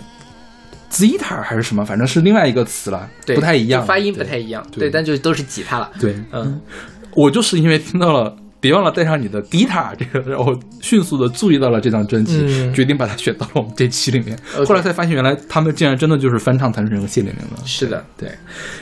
[0.93, 4.65] zither 还是什么，反正是另外一个词了，对，不太一样，发音不太一样。
[4.71, 5.91] 对对，但就都是吉他了。
[5.99, 6.61] 对，嗯，
[7.17, 8.37] 我就是因为听到了。
[8.63, 14.39] 别忘了带上你的 guitar，这个然后迅速的注意到了这张专辑，嗯决定把它选到了我们这期里面。
[14.65, 17.67] 后来才发现，原来他们竟然真的就是翻唱谭顺成和谢玲玲的。
[17.67, 18.31] 是的，对。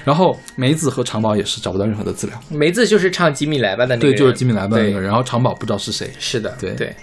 [0.04, 5.04] 然后梅子和长宝也是找不到任何的资料，梅子就是唱《吉米来吧》的那个对，就是吉米来吧那个人。
[5.04, 6.10] 然后长宝不知道是谁。
[6.18, 6.94] 是的，对对，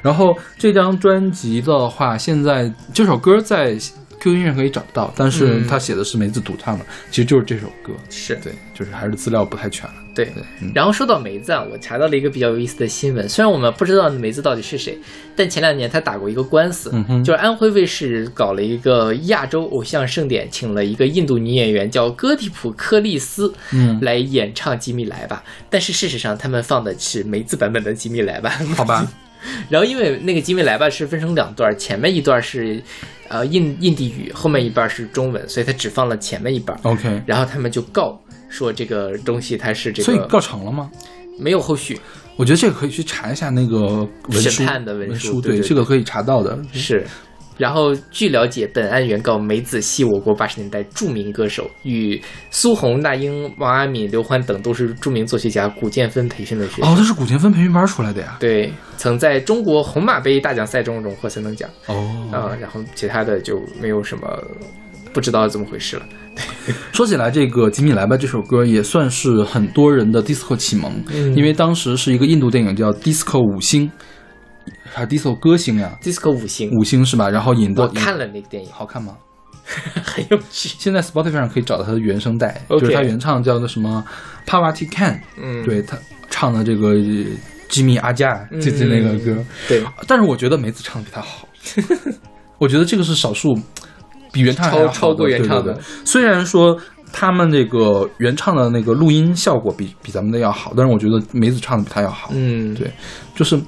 [0.00, 3.76] 然后这张专辑的话，现在这首歌在
[4.20, 7.92] QQ 音乐可以找到，但是嗯他写的是梅子独唱的，其实就是这首歌。
[8.10, 9.94] 是对，就是还是资料不太全了。
[10.14, 10.72] 对对嗯。
[10.74, 14.98] 然后说到梅子啊，我查到了一个比较有意思的新闻，虽然我们不知道梅子到底是谁，
[15.36, 29.06] 但前两年他打过一个官司，嗯就是安徽卫视搞了一个亚洲偶像盛典，请了一个印度女演员叫戈蒂普克利斯，嗯来演唱《吉米来吧》，但是事实上他们放的是梅子版本的《吉米来吧》，好吧。
[29.68, 32.82] 然后因为那个《吉米来吧》是分成两段，前面一段是
[33.28, 36.78] 呃印印地语，后面一半是中文，所以他只放了前面一半。
[36.82, 40.90] OK，然后他们就告说这个东西它是这个所以告成了吗？
[41.38, 42.00] 没有后续，
[42.36, 46.58] 我觉得这个可以去查一下那个文书审判的文文书对对这个可以查到的。
[46.72, 47.06] 是。
[47.56, 52.20] 然后据了解，本案原告梅子系我国八十年代著名歌手，与
[52.50, 56.90] 苏红、那英、王阿敏、刘欢等都是著名作曲家古建芬培训的学生。
[56.90, 58.36] 哦，他是古建芬培训班出来的呀。
[58.38, 64.28] 对，曾在中国红马杯大奖赛中荣获三等奖哦，啊、然后其他的就没有什么
[65.12, 66.02] 不知道怎么回事了。
[66.92, 73.88] 说起来，这个《吉米来吧》这首歌也算是很多人的 disco 启蒙，嗯因为当时是一个印度电影叫《disco 五星》，
[74.92, 77.28] 还是 disco 歌星呀、disco 五星，五星是吧？
[77.28, 79.16] 然后引到我看了那个电影，好看吗？
[80.04, 80.70] 很有趣。
[80.78, 84.04] 现在 Spotify 上可以找到它的原声带 OK 就是它原唱叫做什么
[84.46, 85.98] ？Pawatikan 嗯，对他
[86.30, 86.94] 唱的这个
[87.68, 89.44] 吉米阿加，嗯就是那个歌。
[89.66, 91.48] 对，但是我觉得梅子唱的比他好，
[92.58, 93.58] 我觉得这个是少数
[94.30, 96.78] 比原唱的超超过原唱的虽然说
[97.12, 102.30] 他们这个原唱的那个录音效果比比咱们的要好，但是我觉得梅子唱的比他要好。
[102.32, 102.88] 嗯，对，
[103.34, 103.58] 就是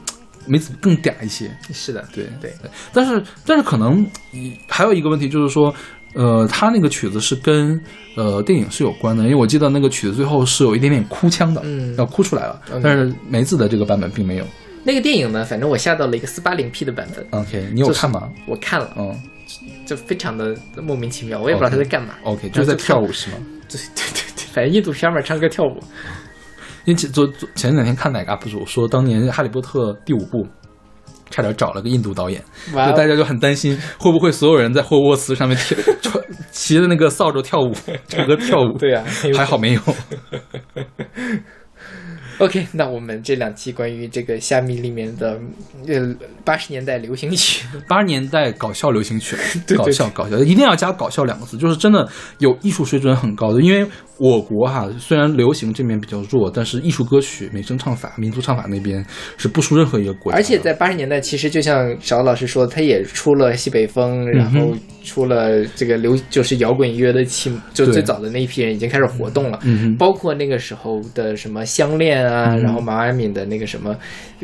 [0.49, 1.51] 梅子更嗲一些。
[1.73, 2.53] 是的，对对，
[2.93, 5.75] 但是但是可能嗯还有一个问题就是说，
[6.15, 7.81] 呃，他那个曲子是跟
[8.17, 12.61] 呃电影是有关的，因为我记得那个曲子最后是有一点点哭腔的，嗯要哭出来了。
[12.83, 14.45] 但是梅子的这个版本并没有。
[14.85, 18.29] 那个电影呢，反正我下到了一个四八零 P 的版本，OK，你有就是看吗？
[18.47, 19.15] 我看了，嗯
[19.85, 22.15] 就非常的莫名其妙，我也不知道他在干嘛。
[22.23, 23.37] ，OK，就是在跳舞是吗？
[23.69, 25.79] 对对对对，反正印度片嘛，唱歌跳舞。
[26.89, 30.47] 因为前昨昨前两天看哪个 UP 主说，当年《哈利波特》第五部。
[31.31, 32.43] 差点找了个印度导演，
[32.73, 37.71] 就大家就很担心，会不会所有人在霍格沃茨上面跳，穿骑着那个扫帚跳舞，
[38.09, 38.79] 唱歌跳舞？
[38.79, 39.05] 对啊
[39.37, 39.81] 还好没有。
[42.39, 45.39] OK，那我们这两期关于这个虾米里面的
[45.87, 49.37] 呃八十年代流行曲，八十年代搞笑流行曲，
[49.67, 52.09] 对搞笑搞笑，一定要加搞笑两个字，就是真的
[52.39, 53.61] 有艺术水准很高的。
[53.61, 53.85] 因为
[54.19, 59.05] 我国哈虽然流行这面比较弱，但是艺术歌曲、美声唱法、民族唱法那边
[59.37, 60.39] 是不输任何一个国家。
[60.39, 64.75] 而且在八十年代，其实就像邵老师说，他也出了西北风，然后
[65.05, 69.59] 出了这个流就是摇滚音乐的起，就最早的那一批人已经开始活动了。
[69.99, 73.97] 包括那个时候的什么相恋啊，嗯然后毛阿敏的那个什么，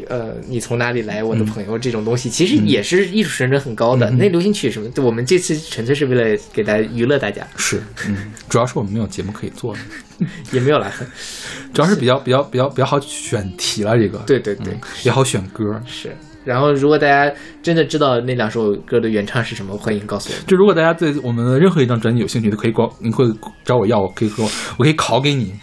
[0.09, 4.11] 呃，你从哪里来，我嗯的朋友、这种东西，其实也是艺术水准很高的。
[4.11, 9.77] 那流行曲什么，我们这次纯粹是为了给大家娱乐大家，是，嗯，主要是我们没有节目可以做，
[10.53, 10.91] 也没有啦。
[11.75, 15.81] 主要是比较比较比较比较好选题了，这个对对对，嗯也好选歌。
[15.87, 16.15] 是。
[16.45, 20.45] 然后，如果大家真的知道那两首歌的原唱是什么，欢迎告诉我们。
[20.47, 23.25] 就如果大家对我们的任何一张专辑有兴趣，都可以光，你会
[23.65, 25.55] 找我要，我可以说我，我可以拷给你。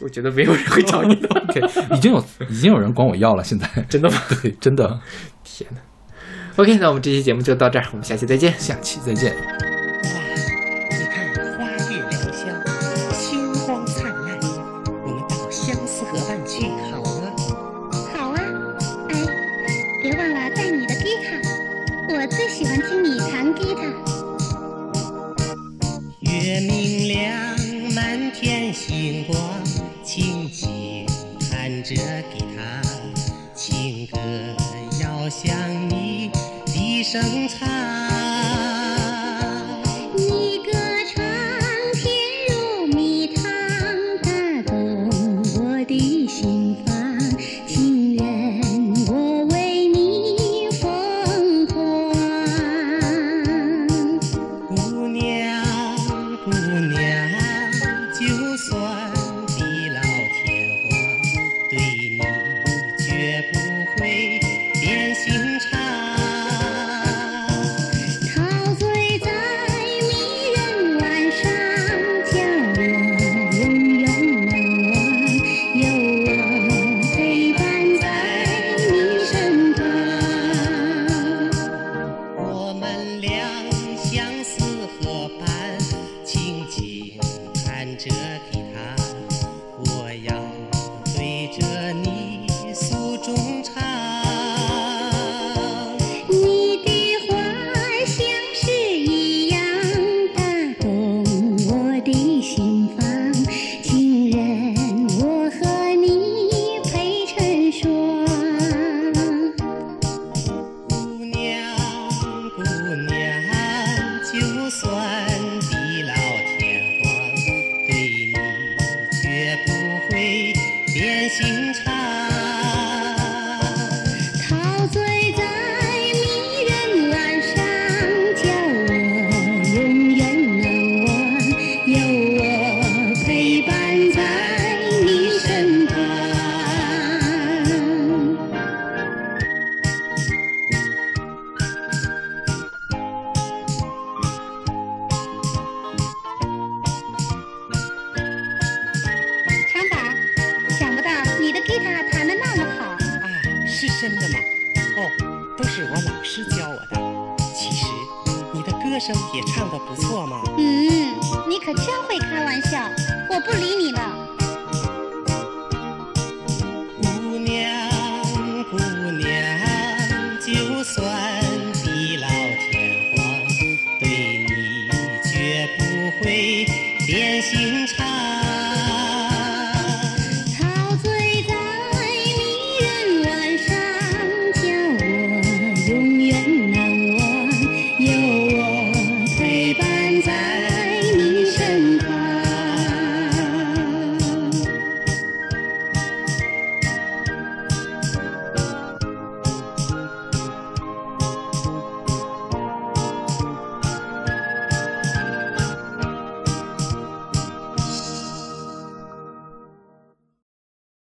[0.00, 1.28] 我觉得没有人会找你的。
[1.48, 1.60] OK，
[1.96, 4.16] 已经有已经有人管我要了，现在真的吗？
[4.42, 5.00] 对，真的。
[5.44, 5.80] 天哪
[6.56, 8.52] ！OK，那我们这期节目就到这儿，我们下期再见。
[8.58, 9.87] 下期再见。
[37.10, 37.97] 生菜。